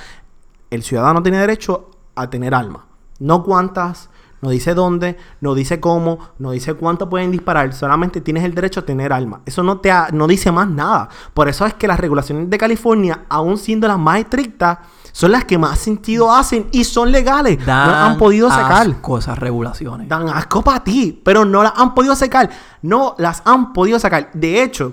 el 0.70 0.84
ciudadano 0.84 1.22
tiene 1.24 1.40
derecho 1.40 1.90
a 2.16 2.30
tener 2.30 2.54
armas. 2.54 2.84
No 3.20 3.44
cuántas, 3.44 4.10
no 4.42 4.52
dice 4.52 4.74
dónde, 4.76 5.18
no 5.42 5.56
dice 5.56 5.80
cómo, 5.80 6.20
no 6.38 6.52
dice 6.52 6.76
cuánto 6.76 7.10
pueden 7.10 7.32
disparar, 7.32 7.74
solamente 7.74 8.22
tienes 8.22 8.44
el 8.44 8.54
derecho 8.54 8.82
a 8.82 8.86
tener 8.86 9.12
armas. 9.12 9.42
Eso 9.46 9.64
no 9.64 9.80
te 9.80 9.92
ha- 9.92 10.10
no 10.14 10.28
dice 10.28 10.52
más 10.52 10.70
nada. 10.70 11.10
Por 11.34 11.50
eso 11.50 11.66
es 11.66 11.74
que 11.74 11.88
las 11.88 12.00
regulaciones 12.00 12.50
de 12.50 12.58
California, 12.58 13.26
aún 13.30 13.58
siendo 13.58 13.88
las 13.88 13.98
más 13.98 14.20
estrictas, 14.20 14.78
son 15.16 15.32
las 15.32 15.46
que 15.46 15.58
más 15.58 15.80
sentido 15.80 16.30
hacen 16.36 16.68
y 16.74 16.84
son 16.84 17.10
legales. 17.10 17.58
no 17.60 17.66
las 17.66 17.96
han 17.96 18.18
podido 18.18 18.50
sacar. 18.50 18.86
asco 18.86 19.18
esas 19.18 19.40
regulaciones. 19.40 20.10
Dan 20.10 20.28
asco 20.28 20.62
para 20.62 20.84
ti, 20.84 21.22
pero 21.24 21.46
no 21.46 21.64
las 21.64 21.72
han 21.78 21.94
podido 21.94 22.14
sacar. 22.18 22.50
No 22.82 23.16
las 23.18 23.42
han 23.46 23.72
podido 23.72 23.98
sacar. 23.98 24.30
De 24.34 24.62
hecho, 24.62 24.92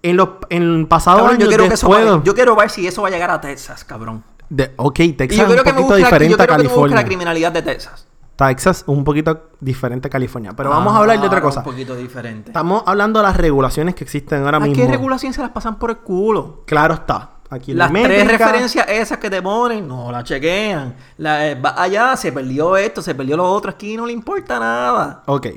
en 0.00 0.16
los 0.16 0.28
en 0.48 0.86
pasados 0.86 1.22
Cabrón, 1.22 1.38
yo, 1.40 1.48
años 1.48 1.68
que 1.68 1.74
eso 1.74 2.22
yo 2.22 2.34
quiero 2.34 2.54
ver 2.54 2.70
si 2.70 2.86
eso 2.86 3.02
va 3.02 3.08
a 3.08 3.10
llegar 3.10 3.32
a 3.32 3.40
Texas, 3.40 3.84
cabrón. 3.84 4.22
de, 4.48 4.74
ok, 4.76 4.94
Texas 5.18 5.40
es 5.40 5.48
un 5.48 5.56
me 5.56 5.62
poquito 5.64 5.88
yo 5.88 5.96
diferente 5.96 6.34
a 6.34 6.46
que 6.46 6.52
me 6.52 6.56
California. 6.58 6.96
la 6.96 7.04
criminalidad 7.04 7.50
de 7.50 7.62
Texas. 7.62 8.06
Texas 8.36 8.84
un 8.86 9.02
poquito 9.02 9.50
diferente 9.58 10.06
a 10.06 10.10
California. 10.10 10.52
Pero 10.56 10.70
vamos 10.70 10.94
a 10.94 10.98
hablar 10.98 11.20
de 11.20 11.26
otra 11.26 11.38
Ah, 11.38 11.42
cosa. 11.42 11.60
Un 11.60 11.64
poquito 11.64 11.96
diferente. 11.96 12.50
Estamos 12.50 12.84
hablando 12.86 13.18
de 13.18 13.24
las 13.26 13.36
regulaciones 13.36 13.96
que 13.96 14.04
existen 14.04 14.44
ahora 14.44 14.58
¿A 14.58 14.60
mismo. 14.60 14.76
qué 14.76 14.88
regulación 14.88 15.32
se 15.32 15.42
las 15.42 15.50
pasan 15.50 15.80
por 15.80 15.90
el 15.90 15.96
culo? 15.96 16.62
Claro 16.64 16.94
está. 16.94 17.30
Aquí 17.52 17.72
en 17.72 17.78
Las 17.78 17.92
la 17.92 18.02
tres 18.02 18.26
referencias 18.28 18.86
esas 18.88 19.18
que 19.18 19.28
te 19.28 19.42
ponen, 19.42 19.86
no 19.86 20.10
las 20.10 20.24
chequean. 20.24 20.96
La, 21.18 21.50
eh, 21.50 21.54
va 21.60 21.74
allá, 21.82 22.16
se 22.16 22.32
perdió 22.32 22.78
esto, 22.78 23.02
se 23.02 23.14
perdió 23.14 23.36
lo 23.36 23.44
otro, 23.44 23.70
aquí 23.72 23.94
no 23.94 24.06
le 24.06 24.14
importa 24.14 24.58
nada. 24.58 25.22
Ok. 25.26 25.48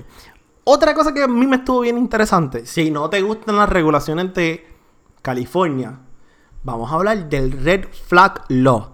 Otra 0.66 0.94
cosa 0.94 1.14
que 1.14 1.24
a 1.24 1.28
mí 1.28 1.48
me 1.48 1.56
estuvo 1.56 1.80
bien 1.82 1.98
interesante. 1.98 2.66
Si 2.66 2.92
no 2.92 3.10
te 3.10 3.22
gustan 3.22 3.56
las 3.56 3.70
regulaciones 3.70 4.34
de 4.34 4.68
California, 5.22 6.00
vamos 6.64 6.92
a 6.92 6.96
hablar 6.96 7.30
del 7.30 7.52
Red 7.64 7.86
Flag 8.08 8.42
Law. 8.50 8.90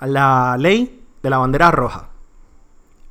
La 0.00 0.56
ley 0.58 1.04
de 1.22 1.28
la 1.30 1.38
bandera 1.38 1.70
roja. 1.70 2.08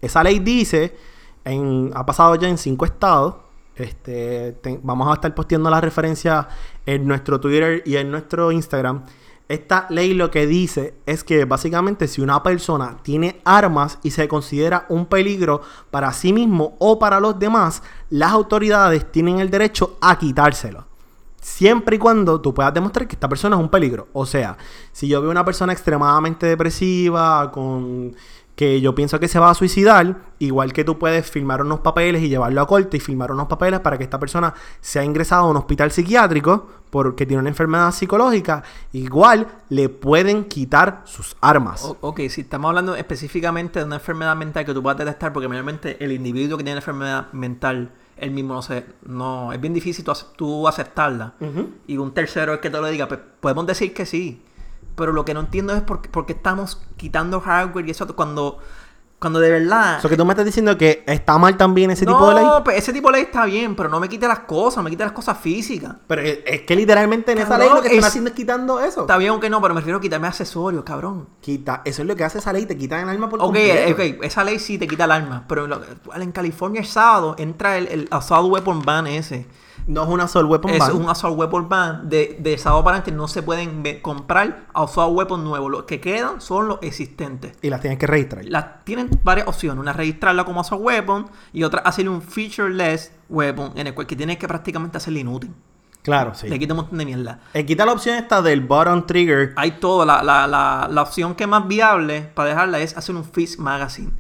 Esa 0.02 0.24
ley 0.24 0.40
dice, 0.40 0.98
en, 1.46 1.92
ha 1.94 2.06
pasado 2.06 2.34
ya 2.36 2.48
en 2.48 2.58
cinco 2.58 2.86
estados. 2.86 3.36
Este, 3.76 4.54
te- 4.54 4.80
vamos 4.82 5.08
a 5.10 5.14
estar 5.14 5.36
posteando 5.36 5.70
la 5.70 5.80
referencia 5.80 6.48
en 6.88 7.06
nuestro 7.08 7.40
Twitter 7.40 7.84
y 7.86 7.98
en 7.98 8.10
nuestro 8.10 8.52
Instagram. 8.52 9.04
Esta 9.50 9.88
ley 9.90 10.14
lo 10.14 10.30
que 10.30 10.46
dice 10.46 10.96
es 11.06 11.24
que 11.24 11.46
básicamente 11.46 12.10
si 12.10 12.22
una 12.22 12.44
persona 12.44 12.98
tiene 13.02 13.40
armas 13.46 13.98
y 14.04 14.12
se 14.12 14.28
considera 14.28 14.86
un 14.90 15.06
peligro 15.06 15.62
para 15.90 16.12
sí 16.12 16.34
mismo 16.34 16.76
o 16.80 17.00
para 17.00 17.22
los 17.22 17.40
demás, 17.40 17.82
las 18.10 18.32
autoridades 18.34 19.10
tienen 19.10 19.40
el 19.40 19.50
derecho 19.50 19.98
a 20.02 20.20
quitárselo. 20.20 20.86
Siempre 21.42 21.96
y 21.96 22.00
cuando 22.00 22.42
tú 22.42 22.54
puedas 22.54 22.74
demostrar 22.74 23.08
que 23.08 23.16
esta 23.16 23.30
persona 23.30 23.56
es 23.56 23.62
un 23.62 23.70
peligro. 23.70 24.10
O 24.12 24.26
sea, 24.26 24.58
si 24.92 25.08
yo 25.08 25.22
veo 25.22 25.32
una 25.32 25.46
persona 25.46 25.72
extremadamente 25.72 26.46
depresiva, 26.46 27.50
con 27.54 28.16
que 28.58 28.82
yo 28.82 28.96
pienso 28.96 29.20
que 29.20 29.28
se 29.28 29.38
va 29.38 29.52
a 29.52 29.54
suicidar, 29.54 30.18
igual 30.40 30.74
que 30.74 30.84
tú 30.84 30.98
puedes 30.98 31.30
firmar 31.30 31.62
unos 31.62 31.82
papeles 31.82 32.24
y 32.24 32.28
llevarlo 32.28 32.60
a 32.60 32.66
corte 32.66 32.98
y 32.98 33.00
firmar 33.00 33.32
unos 33.32 33.48
papeles 33.48 33.80
para 33.82 34.00
que 34.00 34.04
esta 34.04 34.20
persona 34.20 34.52
sea 34.82 35.04
ingresada 35.04 35.44
a 35.44 35.46
un 35.46 35.58
hospital 35.58 35.92
psiquiátrico 35.92 36.68
porque 36.90 37.26
tiene 37.26 37.42
una 37.42 37.50
enfermedad 37.50 37.92
psicológica, 37.92 38.64
igual 38.94 39.48
le 39.70 39.90
pueden 39.90 40.46
quitar 40.46 41.02
sus 41.06 41.36
armas. 41.42 41.84
O- 41.84 41.98
ok, 42.02 42.22
si 42.30 42.42
estamos 42.42 42.70
hablando 42.70 42.96
específicamente 42.96 43.80
de 43.80 43.86
una 43.86 43.96
enfermedad 43.96 44.36
mental 44.36 44.66
que 44.66 44.74
tú 44.74 44.82
puedas 44.82 44.98
detectar, 44.98 45.34
porque 45.34 45.48
mayormente 45.48 46.04
el 46.04 46.12
individuo 46.12 46.58
que 46.58 46.64
tiene 46.64 46.76
la 46.76 46.82
enfermedad 46.82 47.32
mental, 47.34 47.92
él 48.18 48.32
mismo 48.32 48.54
no 48.56 48.62
sé, 48.62 48.86
no, 49.06 49.52
es 49.54 49.60
bien 49.62 49.74
difícil 49.74 50.04
tú, 50.06 50.12
ace- 50.12 50.26
tú 50.36 50.68
aceptarla. 50.68 51.34
Y 51.88 51.98
un 51.98 52.14
tercero 52.14 52.54
es 52.54 52.60
que 52.60 52.70
te 52.70 52.80
lo 52.80 52.88
diga, 52.88 53.08
pues 53.08 53.20
podemos 53.40 53.66
decir 53.68 53.94
que 53.94 54.06
sí. 54.06 54.44
Pero 54.96 55.12
lo 55.14 55.26
que 55.26 55.36
no 55.36 55.42
entiendo 55.42 55.76
es 55.76 55.82
por 55.84 56.02
qué 56.26 56.34
estamos 56.34 56.82
quitando 56.96 57.40
hardware 57.40 57.88
y 57.88 57.92
eso 57.92 58.08
cuando, 58.16 58.58
cuando 59.20 59.40
de 59.40 59.50
verdad... 59.50 59.98
Eso 59.98 60.10
que 60.10 60.16
tú 60.16 60.26
me 60.26 60.34
estás 60.34 60.46
diciendo 60.46 60.78
que 60.78 61.04
está 61.08 61.38
mal 61.40 61.58
también 61.58 61.90
ese 61.90 62.06
tipo 62.06 62.30
de 62.30 62.36
ley. 62.36 62.46
No, 62.46 62.64
pues 62.64 62.78
ese 62.78 62.94
tipo 62.94 63.08
de 63.10 63.14
ley 63.18 63.24
está 63.24 63.46
bien, 63.46 63.76
pero 63.76 63.90
no 63.90 64.00
me 64.00 64.08
quite 64.08 64.28
las 64.28 64.40
cosas, 64.42 64.84
me 64.84 64.92
quite 64.92 65.04
las 65.04 65.12
cosas 65.12 65.38
físicas. 65.40 65.96
Pero 66.06 66.22
es, 66.22 66.40
es 66.46 66.62
que 66.62 66.76
literalmente 66.76 67.32
en 67.32 67.40
esa 67.40 67.58
ley 67.58 67.68
lo 67.68 67.82
que 67.82 67.88
están 67.88 68.00
es- 68.00 68.06
haciendo 68.06 68.30
es 68.30 68.36
quitando 68.36 68.80
eso. 68.80 69.02
Está 69.02 69.18
bien 69.18 69.32
aunque 69.32 69.50
no, 69.50 69.60
pero 69.62 69.74
me 69.74 69.80
refiero 69.82 69.98
a 69.98 70.02
quitarme 70.02 70.28
accesorios, 70.28 70.84
cabrón. 70.84 71.28
Quita, 71.42 71.82
eso 71.84 72.04
es 72.04 72.08
lo 72.08 72.16
que 72.16 72.24
hace 72.26 72.38
esa 72.38 72.54
ley, 72.54 72.68
te 72.68 72.78
quitan 72.78 73.02
el 73.02 73.10
arma 73.10 73.28
por 73.28 73.40
Ok, 73.40 73.46
completo. 73.46 73.92
ok, 73.94 74.24
esa 74.24 74.44
ley 74.44 74.60
sí 74.60 74.78
te 74.78 74.88
quita 74.88 75.06
el 75.06 75.12
arma, 75.12 75.46
pero 75.48 75.64
en, 75.64 75.72
lo- 75.72 75.82
en 76.16 76.32
California 76.32 76.82
el 76.82 76.88
sábado 76.88 77.36
entra 77.40 77.78
el, 77.78 77.88
el 77.88 78.08
Assault 78.12 78.52
Weapon 78.52 78.84
Ban 78.84 79.08
ese. 79.08 79.48
No 79.88 80.04
es 80.04 80.10
una 80.10 80.26
assault 80.26 80.50
weapon 80.50 80.72
Es 80.72 80.80
ban. 80.80 80.96
un 80.98 81.10
Assault 81.10 81.38
Weapon 81.40 81.70
Ban. 81.70 82.10
De, 82.10 82.38
de 82.40 82.58
sábado 82.58 82.84
para 82.84 82.98
adelante 82.98 83.12
no 83.18 83.28
se 83.30 83.42
pueden 83.42 83.82
comprar 84.02 84.66
Assault 84.74 85.18
Weapon 85.18 85.44
nuevos. 85.44 85.72
Los 85.72 85.84
que 85.84 86.00
quedan 86.02 86.42
son 86.42 86.68
los 86.68 86.80
existentes. 86.82 87.54
Y 87.62 87.70
las 87.70 87.80
tienes 87.82 87.98
que 87.98 88.06
registrar. 88.06 88.44
Las, 88.46 88.84
tienen 88.84 89.10
varias 89.24 89.48
opciones. 89.48 89.80
Una 89.80 89.94
registrarla 89.94 90.44
como 90.44 90.60
Assault 90.62 90.84
Weapon 90.84 91.28
y 91.54 91.64
otra 91.64 91.80
hacerle 91.82 92.12
un 92.12 92.22
featureless 92.22 93.12
weapon 93.30 93.72
en 93.76 93.88
el 93.88 93.94
cual 93.96 94.06
que 94.08 94.16
tienes 94.18 94.38
que 94.38 94.48
prácticamente 94.48 94.98
hacerle 94.98 95.22
inútil. 95.22 95.54
Claro, 96.04 96.34
sí. 96.36 96.48
Le 96.48 96.58
quita 96.60 96.74
un 96.74 96.78
montón 96.82 96.98
de 97.00 97.06
mierda. 97.06 97.40
Eh, 97.54 97.66
quita 97.66 97.86
la 97.86 97.92
opción 97.92 98.16
esta 98.18 98.42
del 98.42 98.62
button 98.62 99.06
trigger. 99.06 99.54
Hay 99.58 99.72
todo. 99.80 100.06
La, 100.06 100.22
la, 100.24 100.48
la, 100.48 100.88
la 100.92 101.02
opción 101.02 101.36
que 101.36 101.44
es 101.46 101.50
más 101.50 101.68
viable 101.68 102.22
para 102.34 102.50
dejarla 102.50 102.80
es 102.80 102.96
hacer 102.98 103.16
un 103.16 103.26
Fix 103.26 103.60
Magazine. 103.60 104.12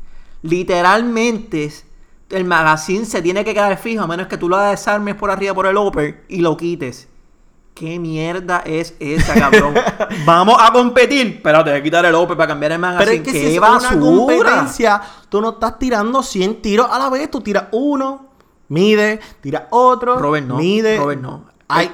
Literalmente, 0.41 1.63
es- 1.65 1.85
el 2.29 2.43
magazine 2.45 3.05
se 3.05 3.21
tiene 3.21 3.43
que 3.45 3.53
quedar 3.53 3.77
fijo 3.77 4.03
a 4.03 4.07
menos 4.07 4.27
que 4.27 4.37
tú 4.37 4.49
lo 4.49 4.57
desarmes 4.57 5.15
por 5.15 5.31
arriba 5.31 5.53
por 5.53 5.65
el 5.67 5.77
upper 5.77 6.23
y 6.27 6.41
lo 6.41 6.57
quites. 6.57 7.07
¿Qué 7.73 7.99
mierda 7.99 8.63
es 8.65 8.95
esa, 8.99 9.35
cabrón? 9.35 9.75
Vamos 10.25 10.57
a 10.59 10.71
competir. 10.73 11.27
Espérate, 11.27 11.69
voy 11.69 11.79
a 11.79 11.83
quitar 11.83 12.05
el 12.05 12.15
upper 12.15 12.35
para 12.35 12.47
cambiar 12.47 12.71
el 12.71 12.79
magazine. 12.79 13.05
Pero 13.05 13.17
es 13.17 13.23
que 13.23 13.31
¡Qué 13.39 13.47
si 13.49 13.55
es 13.55 13.61
basura! 13.61 13.95
una 13.95 14.01
competencia, 14.17 15.01
tú 15.29 15.41
no 15.41 15.51
estás 15.51 15.77
tirando 15.77 16.23
100 16.23 16.61
tiros 16.61 16.87
a 16.91 16.97
la 16.97 17.09
vez. 17.09 17.29
Tú 17.29 17.39
tiras 17.41 17.65
uno, 17.71 18.25
mide, 18.69 19.19
tiras 19.41 19.63
otro, 19.69 20.17
Robert, 20.17 20.47
no. 20.47 20.55
mide. 20.57 20.97
Robert, 20.97 21.21
no. 21.21 21.45
Hay- 21.67 21.91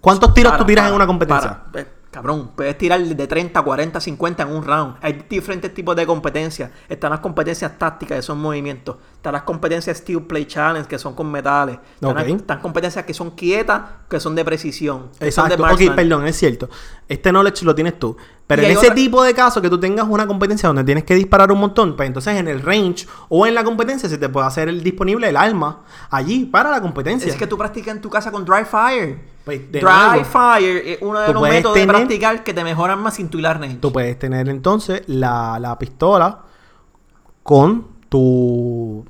¿Cuántos 0.00 0.32
tiros 0.34 0.52
Para, 0.52 0.62
tú 0.62 0.66
tiras 0.66 0.82
para, 0.84 0.88
en 0.88 0.96
una 0.96 1.06
competencia? 1.06 1.62
para. 1.70 1.86
Cabrón, 2.12 2.50
puedes 2.54 2.76
tirar 2.76 3.00
de 3.02 3.26
30, 3.26 3.62
40, 3.62 3.98
50 3.98 4.42
en 4.42 4.50
un 4.50 4.62
round. 4.62 4.96
Hay 5.00 5.24
diferentes 5.30 5.72
tipos 5.72 5.96
de 5.96 6.04
competencias. 6.06 6.70
Están 6.86 7.10
las 7.10 7.20
competencias 7.20 7.78
tácticas, 7.78 8.16
que 8.18 8.22
son 8.22 8.38
movimientos. 8.38 8.96
Están 9.14 9.32
las 9.32 9.42
competencias 9.44 9.96
Steel 9.96 10.22
Play 10.24 10.44
Challenge, 10.44 10.86
que 10.86 10.98
son 10.98 11.14
con 11.14 11.30
metales. 11.32 11.78
Están, 11.94 12.10
Ok. 12.10 12.16
las- 12.18 12.26
están 12.28 12.60
competencias 12.60 13.06
que 13.06 13.14
son 13.14 13.30
quietas, 13.30 13.80
que 14.10 14.20
son 14.20 14.34
de 14.34 14.44
precisión. 14.44 15.08
que 15.18 15.32
son 15.32 15.48
de 15.48 15.54
Exacto. 15.54 15.84
Ok, 15.86 15.94
perdón, 15.96 16.26
es 16.26 16.36
cierto. 16.36 16.68
Este 17.08 17.30
knowledge 17.30 17.64
lo 17.64 17.74
tienes 17.74 17.98
tú. 17.98 18.14
Pero 18.56 18.62
Y 18.62 18.64
en 18.66 18.72
ese 18.78 18.86
otra- 18.86 18.94
tipo 18.94 19.22
de 19.22 19.34
casos 19.34 19.62
que 19.62 19.70
tú 19.70 19.78
tengas 19.80 20.06
una 20.08 20.26
competencia 20.26 20.66
donde 20.68 20.84
tienes 20.84 21.04
que 21.04 21.14
disparar 21.14 21.50
un 21.52 21.58
montón, 21.60 21.96
pues 21.96 22.06
entonces 22.06 22.36
en 22.36 22.48
el 22.48 22.60
range 22.62 23.06
o 23.28 23.46
en 23.46 23.54
la 23.54 23.64
competencia 23.64 24.08
se 24.08 24.18
te 24.18 24.28
puede 24.28 24.46
hacer 24.46 24.68
el 24.68 24.82
disponible 24.82 25.28
el 25.28 25.36
arma 25.36 25.80
allí 26.10 26.44
para 26.44 26.70
la 26.70 26.80
competencia. 26.80 27.28
Es 27.30 27.36
que 27.36 27.46
tú 27.46 27.56
practicas 27.56 27.94
en 27.96 28.00
tu 28.02 28.10
casa 28.10 28.30
con 28.30 28.44
Dry 28.44 28.64
Fire. 28.64 29.18
Pues, 29.44 29.72
Dry 29.72 29.80
nuevo, 29.82 30.24
Fire 30.24 30.82
es 30.86 30.98
uno 31.00 31.18
de 31.18 31.32
los 31.32 31.42
métodos 31.42 31.74
de 31.74 31.86
practicar 31.86 32.44
que 32.44 32.54
te 32.54 32.62
mejoran 32.62 33.00
más 33.00 33.14
sin 33.14 33.28
tu 33.28 33.38
range. 33.40 33.78
Tú 33.80 33.90
puedes 33.92 34.16
tener 34.18 34.48
entonces 34.48 35.02
la, 35.08 35.58
la 35.58 35.78
pistola 35.78 36.42
con 37.42 37.86
tu... 38.08 39.04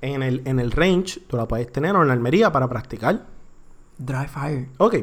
En 0.00 0.22
el, 0.22 0.42
en 0.44 0.60
el 0.60 0.70
range, 0.70 1.20
tú 1.26 1.36
la 1.38 1.48
puedes 1.48 1.72
tener 1.72 1.96
o 1.96 2.02
en 2.02 2.08
la 2.08 2.12
armería 2.14 2.52
para 2.52 2.68
practicar. 2.68 3.24
Dry 3.96 4.26
Fire. 4.26 4.68
Ok. 4.78 4.96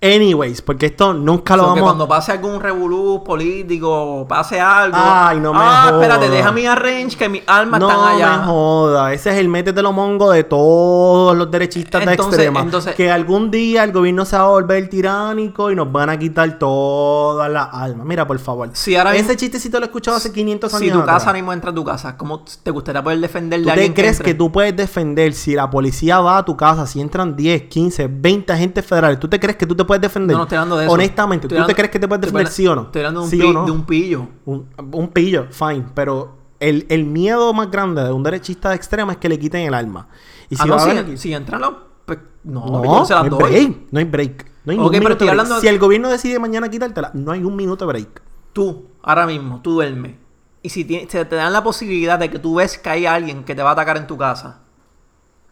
Anyways, 0.00 0.62
porque 0.62 0.86
esto 0.86 1.12
nunca 1.12 1.56
lo 1.56 1.64
So 1.64 1.74
que 1.74 1.80
vamos 1.80 1.90
cuando 1.94 2.06
pase 2.06 2.30
algún 2.30 2.60
revolú 2.60 3.24
político 3.24 3.90
o 4.20 4.28
pase 4.28 4.60
algo. 4.60 4.96
Ay, 4.96 5.40
no 5.40 5.52
me 5.52 5.58
Ah, 5.60 5.88
espérate, 5.92 6.26
jodas. 6.26 6.30
deja 6.38 6.52
mi 6.52 6.66
arrange 6.66 7.16
que 7.16 7.28
mis 7.28 7.42
armas 7.48 7.80
No 7.80 7.90
están 7.90 8.14
allá. 8.14 8.36
me 8.38 8.44
joda, 8.44 9.12
ese 9.12 9.30
es 9.30 9.36
el 9.38 9.48
métetelo 9.48 9.92
mongo 9.92 10.30
de 10.30 10.44
todos 10.44 11.36
los 11.36 11.50
derechistas 11.50 12.04
de 12.04 12.12
Entonces- 12.12 12.34
extrema. 12.38 12.60
entonces- 12.60 12.94
que 12.94 13.10
algún 13.10 13.50
día 13.50 13.82
el 13.82 13.90
gobierno 13.90 14.24
se 14.24 14.36
va 14.38 14.44
a 14.44 14.48
volver 14.50 14.88
tiránico 14.88 15.68
y 15.72 15.74
nos 15.74 15.90
van 15.90 16.10
a 16.10 16.16
quitar 16.16 16.60
todas 16.60 17.50
las 17.50 17.68
armas. 17.72 18.06
Mira, 18.06 18.24
por 18.24 18.38
favor. 18.38 18.70
Si 18.74 18.94
ahora 18.94 19.10
ese 19.16 19.22
mismo- 19.24 19.34
chistecito 19.40 19.80
lo 19.80 19.86
he 19.86 19.88
escuchado 19.88 20.16
hace 20.16 20.30
500 20.32 20.72
años. 20.74 20.84
Si 20.84 20.92
tu 20.92 21.04
casa 21.04 21.26
ahora 21.26 21.38
mismo 21.38 21.52
entra 21.52 21.72
a 21.72 21.74
tu 21.74 21.82
casa, 21.84 22.16
¿cómo 22.16 22.44
te 22.62 22.70
gustaría 22.70 23.02
poder 23.02 23.18
defender 23.18 23.58
de 23.58 23.64
¿Tú 23.66 23.70
alguien 23.72 23.94
te 23.94 24.00
crees 24.02 24.18
entre? 24.18 24.32
que 24.32 24.38
tú 24.38 24.52
puedes 24.52 24.76
defender 24.76 25.32
si 25.34 25.56
la 25.56 25.68
policía 25.68 26.20
va 26.20 26.38
a 26.38 26.44
tu 26.44 26.56
casa, 26.56 26.86
si 26.86 27.00
entran 27.00 27.34
10, 27.34 27.62
15, 27.64 28.06
20 28.08 28.52
agentes 28.52 28.86
federales? 28.86 29.18
¿Tú 29.18 29.26
te 29.26 29.40
crees 29.40 29.56
que 29.56 29.66
tú 29.66 29.74
te 29.74 29.87
puedes 29.88 30.00
defender? 30.02 30.34
No, 30.34 30.38
no 30.38 30.44
estoy 30.44 30.56
hablando 30.58 30.76
de 30.76 30.84
eso. 30.84 30.92
Honestamente, 30.94 31.46
Estoy 31.46 31.56
¿tú 31.56 31.60
hablando- 31.62 31.66
te 31.66 31.74
crees 31.74 31.90
que 31.90 31.98
te 31.98 32.06
puedes 32.06 32.20
defender 32.20 32.46
sí 32.46 32.66
o 32.68 32.76
no? 32.76 32.82
Estoy 32.82 33.00
hablando 33.00 33.20
de 33.20 33.24
un, 33.24 33.30
¿Sí 33.30 33.36
pi- 33.38 33.44
o 33.46 33.52
no? 33.52 33.64
de 33.64 33.70
un 33.72 33.84
pillo. 33.84 34.28
Un, 34.44 34.68
un 34.92 35.08
pillo, 35.08 35.46
fine. 35.50 35.86
Pero 35.94 36.36
el, 36.60 36.86
el 36.88 37.04
miedo 37.04 37.52
más 37.52 37.70
grande 37.70 38.04
de 38.04 38.12
un 38.12 38.22
derechista 38.22 38.68
de 38.68 38.76
extrema 38.76 39.12
es 39.12 39.18
que 39.18 39.28
le 39.28 39.38
quiten 39.38 39.62
el 39.66 39.74
arma. 39.74 40.06
Y 40.48 40.54
ah, 40.54 40.62
si 40.62 40.68
no, 40.68 40.76
va 40.76 40.82
a 40.84 41.16
si, 41.16 41.34
entran 41.34 41.60
los... 41.60 41.74
pues, 42.06 42.18
no, 42.44 42.64
no, 42.66 42.84
yo 42.84 42.90
no 43.00 43.04
se 43.04 43.14
las 43.14 43.24
no 43.28 43.36
hay 43.38 43.40
doy. 43.42 43.50
break. 43.50 43.76
No 43.90 43.98
hay 43.98 44.04
break. 44.04 44.46
No 44.64 44.72
hay 44.72 45.00
pero 45.00 45.12
estoy 45.12 45.28
hablando 45.28 45.54
de- 45.56 45.60
Si 45.62 45.66
el 45.66 45.78
gobierno 45.78 46.08
decide 46.08 46.38
mañana 46.38 46.68
quitártela, 46.68 47.10
no 47.14 47.32
hay 47.32 47.42
un 47.42 47.56
minuto 47.56 47.84
de 47.86 47.92
break. 47.92 48.22
Tú, 48.52 48.86
ahora 49.02 49.26
mismo, 49.26 49.60
tú 49.62 49.72
duermes. 49.72 50.14
Y 50.62 50.70
si 50.70 50.84
se 51.08 51.24
te 51.24 51.36
dan 51.36 51.52
la 51.52 51.62
posibilidad 51.62 52.18
de 52.18 52.28
que 52.30 52.38
tú 52.38 52.56
ves 52.56 52.76
que 52.78 52.90
hay 52.90 53.06
alguien 53.06 53.44
que 53.44 53.54
te 53.54 53.62
va 53.62 53.70
a 53.70 53.72
atacar 53.72 53.96
en 53.96 54.06
tu 54.06 54.18
casa, 54.18 54.60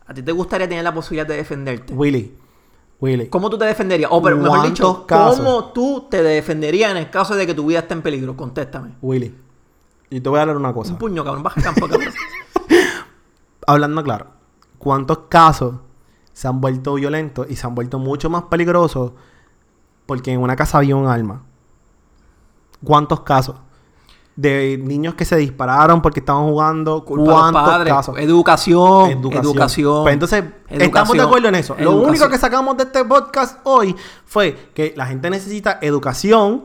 ¿a 0.07 0.13
ti 0.13 0.23
te 0.23 0.33
gustaría 0.33 0.69
tener 0.69 0.83
la 0.85 0.93
posibilidad 0.93 1.27
de 1.27 1.37
defenderte? 1.37 1.95
Willy. 1.95 2.35
Willy. 3.01 3.29
¿Cómo 3.29 3.51
tú 3.51 3.59
te 3.59 3.67
defenderías? 3.67 4.11
O, 4.13 4.23
pero 4.23 4.37
mejor 4.39 4.63
dicho, 4.63 4.85
¿Cuántos 4.85 5.07
casos? 5.07 5.37
¿cómo 5.39 5.65
tú 5.67 6.07
te 6.11 6.23
defenderías 6.23 6.91
en 6.91 6.97
el 6.97 7.11
caso 7.11 7.35
de 7.35 7.47
que 7.47 7.55
tu 7.55 7.67
vida 7.67 7.81
esté 7.81 7.95
en 7.95 8.03
peligro? 8.03 8.37
Contéstame. 8.37 8.95
Willy. 9.03 9.35
Y 10.09 10.21
te 10.21 10.29
voy 10.29 10.39
a 10.39 10.43
hablar 10.43 10.57
una 10.57 10.73
cosa. 10.73 10.93
Un 10.93 10.99
puño, 10.99 11.25
cabrón. 11.25 11.43
Baja 11.43 11.61
el 11.61 11.65
campo, 11.65 11.89
cabrón. 11.89 12.13
hablando 13.67 14.03
claro, 14.05 14.29
¿cuántos 14.79 15.19
casos 15.29 15.77
se 16.33 16.49
han 16.49 16.61
vuelto 16.61 16.95
violentos 16.95 17.47
y 17.51 17.57
se 17.57 17.67
han 17.67 17.75
vuelto 17.75 17.99
mucho 17.99 18.31
más 18.31 18.45
peligrosos 18.45 19.13
porque 20.07 20.33
en 20.33 20.41
una 20.41 20.57
casa 20.57 20.79
había 20.79 20.97
un 20.97 21.09
arma? 21.09 21.43
¿Cuántos 22.85 23.21
casos? 23.21 23.57
De 24.37 24.79
niños 24.83 25.15
que 25.15 25.25
se 25.25 25.35
dispararon 25.37 26.03
porque 26.03 26.21
estaban 26.21 26.45
jugando. 26.45 27.05
Culpa 27.07 27.33
¿Cuántos 27.33 27.63
padres. 27.63 27.93
casos? 27.95 28.19
Educación. 28.19 29.11
Educación. 29.11 30.03
Pues 30.03 30.13
entonces, 30.13 30.45
estamos 30.69 31.17
de 31.17 31.23
acuerdo 31.23 31.49
en 31.49 31.55
eso. 31.55 31.75
Lo 31.79 31.93
único 31.97 32.29
que 32.29 32.37
sacamos 32.37 32.77
de 32.77 32.83
este 32.85 33.03
podcast 33.07 33.61
hoy 33.65 33.97
fue 34.27 34.71
que 34.75 34.93
la 34.95 35.07
gente 35.07 35.31
necesita 35.31 35.79
educación. 35.81 36.65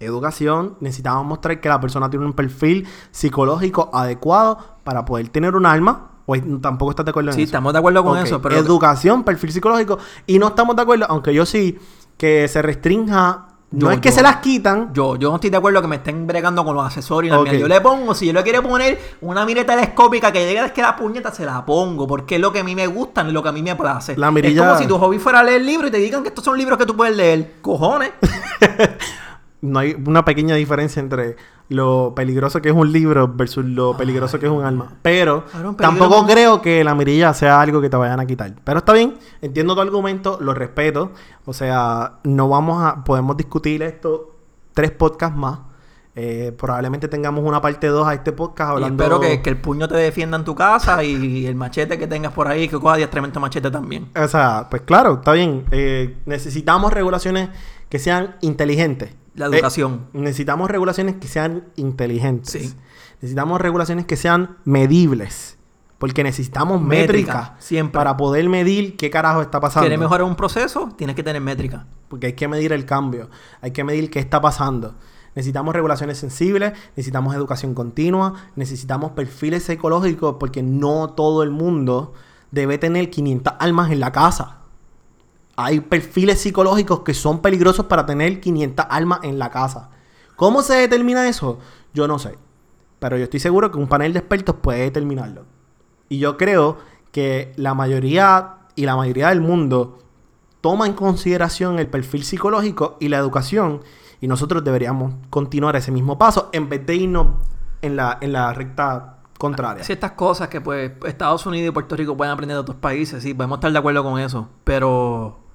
Educación. 0.00 0.76
Necesitamos 0.80 1.26
mostrar 1.26 1.60
que 1.60 1.68
la 1.68 1.80
persona 1.80 2.08
tiene 2.08 2.24
un 2.24 2.32
perfil 2.32 2.86
psicológico 3.10 3.90
adecuado 3.92 4.58
para 4.84 5.04
poder 5.04 5.28
tener 5.30 5.56
un 5.56 5.66
arma. 5.66 6.10
O 6.26 6.34
es- 6.36 6.42
tampoco 6.60 6.90
estás 6.92 7.06
de 7.06 7.10
acuerdo 7.10 7.30
en 7.30 7.34
Sí, 7.36 7.42
eso. 7.42 7.48
estamos 7.48 7.72
de 7.72 7.78
acuerdo 7.80 8.04
con 8.04 8.18
eso, 8.18 8.40
pero... 8.40 8.54
Educación, 8.56 9.24
perfil 9.24 9.50
psicológico. 9.50 9.98
Y 10.26 10.38
no 10.38 10.48
estamos 10.48 10.76
de 10.76 10.82
acuerdo, 10.82 11.06
aunque 11.08 11.34
yo 11.34 11.44
sí, 11.44 11.78
que 12.16 12.46
se 12.48 12.62
restrinja. 12.62 13.46
No 13.70 13.90
es 13.90 14.00
que 14.00 14.08
yo- 14.08 14.14
se 14.14 14.22
las 14.22 14.36
quitan. 14.36 14.94
Yo, 14.94 15.16
yo 15.16 15.28
no 15.28 15.34
estoy 15.34 15.50
de 15.50 15.58
acuerdo 15.58 15.82
que 15.82 15.88
me 15.88 15.96
estén 15.96 16.26
bregando 16.26 16.64
con 16.64 16.74
los 16.74 16.86
accesorios. 16.86 17.36
Yo 17.58 17.68
le 17.68 17.80
pongo, 17.82 18.14
si 18.14 18.26
yo 18.26 18.32
le 18.32 18.42
quiero 18.42 18.62
poner 18.62 18.98
una 19.20 19.44
mira 19.44 19.64
telescópica 19.66 20.32
que 20.32 20.40
llegue 20.46 20.60
a 20.60 20.72
que 20.72 20.80
la 20.80 20.96
puñeta, 20.96 21.30
se 21.32 21.44
la 21.44 21.66
pongo. 21.66 22.06
Porque 22.06 22.36
es 22.36 22.40
lo 22.40 22.50
que 22.50 22.60
a 22.60 22.64
mí 22.64 22.74
me 22.74 22.86
gusta 22.86 23.26
y 23.28 23.32
lo 23.32 23.42
que 23.42 23.50
a 23.50 23.52
mí 23.52 23.62
me 23.62 23.76
place. 23.76 24.16
La 24.16 24.30
mirilla- 24.30 24.62
Es 24.62 24.68
como 24.68 24.78
si 24.80 24.86
tu 24.86 24.96
hobby 24.98 25.18
fuera 25.18 25.42
leer 25.42 25.60
libros 25.62 25.88
y 25.88 25.92
te 25.92 25.98
digan 25.98 26.22
que 26.22 26.28
estos 26.30 26.44
son 26.44 26.56
libros 26.56 26.78
que 26.78 26.86
tú 26.86 26.96
puedes 26.96 27.14
leer. 27.16 27.56
Cojones. 27.60 28.10
No 29.60 29.80
hay 29.80 29.96
una 30.06 30.24
pequeña 30.24 30.54
diferencia 30.54 31.00
entre 31.00 31.34
lo 31.68 32.12
peligroso 32.16 32.62
que 32.62 32.70
es 32.70 32.74
un 32.74 32.90
libro 32.92 33.28
versus 33.28 33.64
lo 33.64 33.96
peligroso 33.96 34.38
que 34.38 34.46
es 34.46 34.52
un 34.52 34.64
arma. 34.64 34.94
Pero 35.02 35.44
Cabrón, 35.52 35.76
tampoco 35.76 36.26
creo 36.26 36.62
que 36.62 36.82
la 36.82 36.94
mirilla 36.94 37.34
sea 37.34 37.60
algo 37.60 37.80
que 37.80 37.90
te 37.90 37.96
vayan 37.96 38.20
a 38.20 38.26
quitar. 38.26 38.54
Pero 38.64 38.78
está 38.78 38.92
bien, 38.94 39.18
entiendo 39.42 39.74
tu 39.74 39.80
argumento, 39.80 40.38
lo 40.40 40.54
respeto. 40.54 41.12
O 41.44 41.52
sea, 41.52 42.20
no 42.24 42.48
vamos 42.48 42.82
a. 42.82 43.04
Podemos 43.04 43.36
discutir 43.36 43.82
esto 43.82 44.34
tres 44.72 44.92
podcasts 44.92 45.36
más. 45.36 45.58
Eh, 46.20 46.52
probablemente 46.58 47.06
tengamos 47.06 47.44
una 47.44 47.60
parte 47.60 47.86
2 47.86 48.08
a 48.08 48.14
este 48.14 48.32
podcast 48.32 48.70
Y 48.70 48.74
hablando. 48.74 49.04
espero 49.04 49.20
que, 49.20 49.40
que 49.40 49.50
el 49.50 49.56
puño 49.56 49.86
te 49.86 49.96
defienda 49.96 50.36
en 50.36 50.44
tu 50.44 50.52
casa 50.54 51.04
y 51.04 51.46
el 51.46 51.54
machete 51.54 51.96
que 51.96 52.08
tengas 52.08 52.32
por 52.32 52.48
ahí, 52.48 52.66
que 52.68 52.76
coja 52.76 52.94
adiestramiento 52.94 53.38
machete 53.38 53.70
también. 53.70 54.08
O 54.20 54.26
sea, 54.26 54.66
pues 54.68 54.82
claro, 54.82 55.14
está 55.14 55.32
bien. 55.32 55.64
Eh, 55.70 56.16
necesitamos 56.26 56.92
regulaciones 56.92 57.50
que 57.88 57.98
sean 57.98 58.36
inteligentes. 58.40 59.14
La 59.34 59.46
Eh, 59.46 59.50
educación. 59.50 60.06
necesitamos 60.12 60.70
regulaciones 60.70 61.16
que 61.16 61.28
sean 61.28 61.64
inteligentes. 61.76 62.50
Sí. 62.70 62.74
Necesitamos 63.20 63.60
regulaciones 63.60 64.04
que 64.06 64.16
sean 64.16 64.56
medibles. 64.64 65.56
Porque 65.98 66.22
necesitamos 66.22 66.80
Métrica, 66.80 67.56
siempre. 67.58 67.94
para 67.98 68.16
poder 68.16 68.48
medir 68.48 68.96
qué 68.96 69.10
carajo 69.10 69.42
está 69.42 69.58
pasando. 69.60 69.82
¿Quieres 69.84 69.98
mejorar 69.98 70.24
un 70.24 70.36
proceso? 70.36 70.90
Tienes 70.96 71.16
que 71.16 71.24
tener 71.24 71.42
métrica. 71.42 71.86
Porque 72.08 72.28
hay 72.28 72.32
que 72.34 72.46
medir 72.46 72.72
el 72.72 72.84
cambio, 72.84 73.28
hay 73.60 73.72
que 73.72 73.82
medir 73.82 74.08
qué 74.08 74.20
está 74.20 74.40
pasando. 74.40 74.94
Necesitamos 75.34 75.74
regulaciones 75.74 76.16
sensibles, 76.18 76.72
necesitamos 76.96 77.34
educación 77.34 77.74
continua, 77.74 78.34
necesitamos 78.54 79.10
perfiles 79.12 79.64
psicológicos 79.64 80.36
porque 80.38 80.62
no 80.62 81.10
todo 81.10 81.42
el 81.42 81.50
mundo 81.50 82.12
debe 82.52 82.78
tener 82.78 83.10
500 83.10 83.54
almas 83.58 83.90
en 83.90 83.98
la 83.98 84.12
casa. 84.12 84.58
Hay 85.60 85.80
perfiles 85.80 86.40
psicológicos 86.40 87.00
que 87.00 87.14
son 87.14 87.42
peligrosos 87.42 87.86
para 87.86 88.06
tener 88.06 88.38
500 88.38 88.86
almas 88.88 89.18
en 89.24 89.40
la 89.40 89.50
casa. 89.50 89.90
¿Cómo 90.36 90.62
se 90.62 90.74
determina 90.74 91.28
eso? 91.28 91.58
Yo 91.92 92.06
no 92.06 92.20
sé. 92.20 92.38
Pero 93.00 93.16
yo 93.16 93.24
estoy 93.24 93.40
seguro 93.40 93.72
que 93.72 93.78
un 93.78 93.88
panel 93.88 94.12
de 94.12 94.20
expertos 94.20 94.54
puede 94.62 94.82
determinarlo. 94.82 95.46
Y 96.08 96.20
yo 96.20 96.36
creo 96.36 96.78
que 97.10 97.52
la 97.56 97.74
mayoría 97.74 98.58
y 98.76 98.86
la 98.86 98.94
mayoría 98.94 99.30
del 99.30 99.40
mundo 99.40 99.98
toma 100.60 100.86
en 100.86 100.92
consideración 100.92 101.80
el 101.80 101.88
perfil 101.88 102.22
psicológico 102.22 102.96
y 103.00 103.08
la 103.08 103.18
educación. 103.18 103.82
Y 104.20 104.28
nosotros 104.28 104.62
deberíamos 104.62 105.14
continuar 105.28 105.74
ese 105.74 105.90
mismo 105.90 106.18
paso 106.18 106.50
en 106.52 106.68
vez 106.68 106.86
de 106.86 106.94
irnos 106.94 107.26
en 107.82 107.96
la, 107.96 108.16
en 108.20 108.32
la 108.32 108.54
recta 108.54 109.18
contraria. 109.36 109.82
Ciertas 109.82 110.12
cosas 110.12 110.46
que 110.46 110.60
pues 110.60 110.92
Estados 111.04 111.44
Unidos 111.46 111.70
y 111.70 111.72
Puerto 111.72 111.96
Rico 111.96 112.16
pueden 112.16 112.32
aprender 112.32 112.54
de 112.54 112.60
otros 112.60 112.76
países, 112.76 113.24
sí, 113.24 113.34
podemos 113.34 113.56
estar 113.56 113.72
de 113.72 113.78
acuerdo 113.78 114.04
con 114.04 114.20
eso, 114.20 114.48
pero 114.62 115.47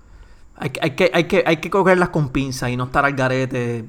hay, 0.55 0.71
hay, 0.81 0.91
que, 0.91 1.11
hay, 1.13 1.23
que, 1.25 1.43
hay 1.45 1.57
que 1.57 1.69
cogerlas 1.69 2.09
con 2.09 2.29
pinzas 2.29 2.69
y 2.69 2.77
no 2.77 2.85
estar 2.85 3.05
al 3.05 3.13
garete 3.13 3.85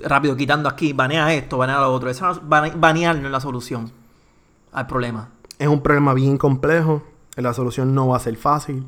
rápido 0.00 0.36
quitando 0.36 0.68
aquí, 0.68 0.92
banea 0.92 1.32
esto, 1.34 1.58
banea 1.58 1.80
lo 1.80 1.92
otro. 1.92 2.10
Bane- 2.42 2.72
banear 2.76 3.16
no 3.16 3.26
es 3.26 3.32
la 3.32 3.40
solución 3.40 3.90
al 4.72 4.86
problema. 4.86 5.28
Es 5.58 5.68
un 5.68 5.82
problema 5.82 6.14
bien 6.14 6.38
complejo. 6.38 7.02
La 7.36 7.52
solución 7.52 7.94
no 7.94 8.08
va 8.08 8.16
a 8.16 8.20
ser 8.20 8.36
fácil. 8.36 8.86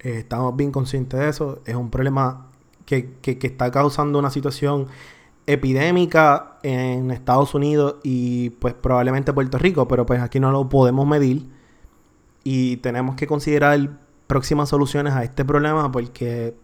Eh, 0.00 0.18
estamos 0.18 0.56
bien 0.56 0.72
conscientes 0.72 1.18
de 1.20 1.28
eso. 1.28 1.60
Es 1.64 1.74
un 1.76 1.90
problema 1.90 2.46
que, 2.84 3.14
que- 3.22 3.38
que 3.38 3.46
está 3.46 3.70
causando 3.70 4.18
una 4.18 4.30
situación 4.30 4.86
epidémica 5.46 6.58
en 6.62 7.10
Estados 7.10 7.54
Unidos 7.54 7.96
y 8.02 8.50
pues 8.50 8.74
probablemente 8.74 9.32
Puerto 9.32 9.58
Rico, 9.58 9.88
pero 9.88 10.04
pues 10.04 10.20
aquí 10.20 10.38
no 10.40 10.50
lo 10.50 10.68
podemos 10.68 11.06
medir 11.06 11.46
y 12.44 12.76
tenemos 12.78 13.16
que 13.16 13.26
considerar 13.26 13.98
próximas 14.28 14.68
soluciones 14.68 15.14
a 15.14 15.24
este 15.24 15.44
problema 15.44 15.90
porque 15.90 16.54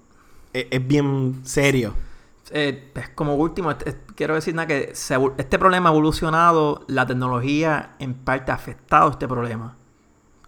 es, 0.53 0.67
es 0.71 0.87
bien 0.87 1.41
serio. 1.43 1.95
Eh, 2.51 2.91
pues, 2.93 3.09
como 3.09 3.35
último, 3.35 3.73
quiero 4.15 4.35
decir 4.35 4.55
nada 4.55 4.69
que 4.69 4.95
se 4.95 5.17
este 5.39 5.59
problema 5.59 5.89
ha 5.89 5.93
evolucionado, 5.93 6.85
la 6.89 7.07
tecnología 7.07 7.95
en 7.99 8.15
parte 8.15 8.53
ha 8.53 8.55
afectado 8.55 9.11
este 9.11 9.27
problema. 9.27 9.77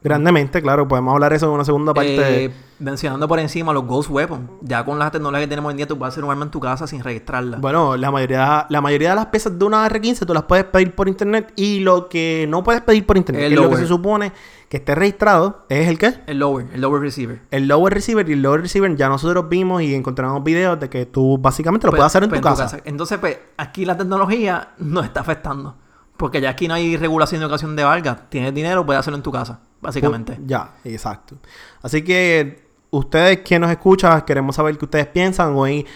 Grandemente, 0.03 0.63
claro, 0.63 0.87
podemos 0.87 1.15
hablar 1.15 1.33
eso 1.33 1.47
en 1.47 1.53
una 1.53 1.65
segunda 1.65 1.93
parte. 1.93 2.45
Eh, 2.45 2.51
mencionando 2.79 3.27
por 3.27 3.41
encima 3.41 3.73
los 3.73 3.85
Ghost 3.87 4.11
Weapons. 4.11 4.51
Ya 4.61 4.85
con 4.85 4.99
las 4.99 5.11
tecnologías 5.11 5.47
que 5.47 5.49
tenemos 5.49 5.71
hoy 5.71 5.73
en 5.73 5.77
día, 5.79 5.87
tú 5.89 5.99
puedes 5.99 6.15
hacer 6.15 6.23
un 6.23 6.31
arma 6.31 6.45
en 6.45 6.51
tu 6.51 6.61
casa 6.61 6.87
sin 6.87 7.03
registrarla. 7.03 7.57
Bueno, 7.57 7.97
la 7.97 8.11
mayoría, 8.13 8.67
la 8.69 8.81
mayoría 8.81 9.11
de 9.11 9.17
las 9.17 9.27
piezas 9.27 9.59
de 9.59 9.65
una 9.65 9.89
R15 9.89 10.27
tú 10.27 10.35
las 10.35 10.45
puedes 10.45 10.67
pedir 10.67 10.95
por 10.95 11.09
internet 11.09 11.53
y 11.57 11.81
lo 11.81 12.09
que 12.09 12.47
no 12.49 12.63
puedes 12.63 12.83
pedir 12.83 13.05
por 13.05 13.17
internet, 13.17 13.47
El 13.47 13.55
es 13.55 13.59
lo 13.59 13.71
que 13.71 13.79
se 13.79 13.87
supone 13.87 14.33
que 14.69 14.79
esté 14.79 14.95
registrado, 14.95 15.65
es 15.69 15.89
el 15.89 15.99
qué? 15.99 16.15
El 16.27 16.39
lower, 16.41 16.67
el 16.73 16.81
lower 16.81 17.01
receiver. 17.01 17.43
El 17.51 17.69
lower 17.69 17.95
receiver 17.95 18.29
y 18.29 18.33
el 18.33 18.43
lower 18.43 18.61
receiver 18.63 18.95
ya 18.97 19.09
nosotros 19.09 19.49
vimos 19.49 19.83
y 19.83 19.95
encontramos 19.95 20.43
videos 20.43 20.79
de 20.81 20.89
que 20.91 21.07
tú 21.07 21.39
básicamente 21.39 21.87
lo 21.87 21.93
Pues- 21.93 21.99
puedes 22.01 22.07
hacer 22.11 22.23
en 22.25 22.29
pues 22.31 22.41
tu 22.41 22.49
casa. 22.49 22.79
Entonces, 22.85 23.19
pues, 23.19 23.39
aquí 23.57 23.85
la 23.85 23.97
tecnología 23.97 24.71
nos 24.79 25.05
está 25.05 25.21
afectando. 25.21 25.77
Porque 26.17 26.41
ya 26.41 26.49
aquí 26.51 26.67
no 26.67 26.73
hay 26.75 26.97
regulación 26.97 27.41
de 27.41 27.45
educación 27.45 27.77
de 27.77 27.85
valga. 27.85 28.17
Tienes 28.31 28.55
dinero, 28.55 28.87
puedes 28.87 29.01
hacerlo 29.01 29.19
en 29.19 29.23
tu 29.23 29.31
casa, 29.31 29.61
básicamente. 29.83 30.39
Ya, 30.47 30.71
exacto. 30.83 31.37
Así 31.83 32.03
que 32.03 32.71
ustedes 32.91 33.41
que 33.41 33.59
nos 33.59 33.71
escuchan, 33.71 34.23
queremos 34.23 34.57
saber 34.57 34.79
qué 34.79 34.87
ustedes 34.87 35.07
piensan. 35.09 35.55
Hoy 35.55 35.87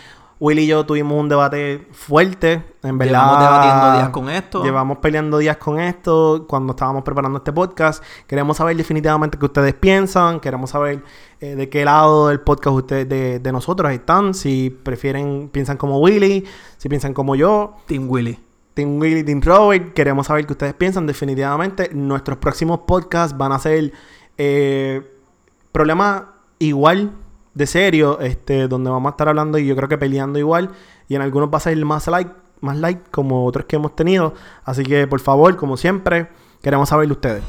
Will 0.41 0.59
y 0.59 0.67
yo 0.67 0.87
tuvimos 0.87 1.21
un 1.21 1.29
debate 1.29 1.87
fuerte. 1.93 2.65
En 2.83 2.97
verdad. 2.97 3.13
Llevamos 3.13 3.41
debatiendo 3.41 3.93
días 3.93 4.09
con 4.09 4.31
esto. 4.31 4.65
Llevamos 4.65 4.99
peleando 4.99 5.39
días 5.39 5.57
con 5.59 5.79
esto 5.79 6.47
cuando 6.49 6.73
estábamos 6.73 7.05
preparando 7.05 7.37
este 7.37 7.53
podcast. 7.53 8.03
Queremos 8.27 8.57
saber 8.57 8.75
definitivamente 8.75 9.39
qué 9.39 9.45
ustedes 9.45 9.75
piensan. 9.75 10.41
Queremos 10.41 10.71
saber 10.71 11.05
eh, 11.41 11.57
de 11.57 11.69
qué 11.69 11.85
lado 11.85 12.29
del 12.29 12.41
podcast 12.41 12.75
ustedes 12.75 13.07
de, 13.07 13.39
de 13.39 13.53
nosotros 13.53 13.93
están. 13.93 14.33
Si 14.33 14.71
prefieren, 14.71 15.51
piensan 15.53 15.77
como 15.77 15.99
Willy, 16.01 16.47
si 16.79 16.89
piensan 16.89 17.13
como 17.13 17.37
yo. 17.37 17.77
Team 17.87 18.09
Willy. 18.09 18.39
Team 18.73 18.99
Willy, 18.99 19.23
Team 19.23 19.43
Robert, 19.43 19.93
queremos 19.93 20.27
saber 20.27 20.47
qué 20.47 20.55
ustedes 20.55 20.73
piensan. 20.73 21.07
Definitivamente, 21.07 21.91
nuestros 21.93 22.39
próximos 22.39 22.81
podcasts 22.87 23.37
van 23.37 23.53
a 23.53 23.59
ser 23.59 23.93
eh, 24.39 25.03
problemas 25.71 26.23
igual 26.59 27.13
de 27.55 27.67
serio, 27.67 28.21
este, 28.21 28.69
donde 28.69 28.91
vamos 28.91 29.11
a 29.11 29.13
estar 29.13 29.29
hablando 29.29 29.59
y 29.59 29.67
yo 29.67 29.77
creo 29.77 29.89
que 29.89 29.99
peleando 29.99 30.39
igual. 30.39 30.71
Y 31.09 31.15
en 31.15 31.23
algunos 31.23 31.51
va 31.53 31.59
a 31.59 31.61
ser 31.61 31.85
más 31.85 32.07
light, 32.07 32.29
más 32.61 32.77
light 32.77 33.01
como 33.11 33.45
otros 33.45 33.65
que 33.67 33.77
hemos 33.77 33.97
tenido. 33.97 34.35
Así 34.65 34.83
que, 34.83 35.07
por 35.07 35.21
favor, 35.21 35.57
como 35.57 35.77
siempre, 35.77 36.29
queremos 36.63 36.89
saber 36.89 37.07
de 37.07 37.13
ustedes. 37.13 37.43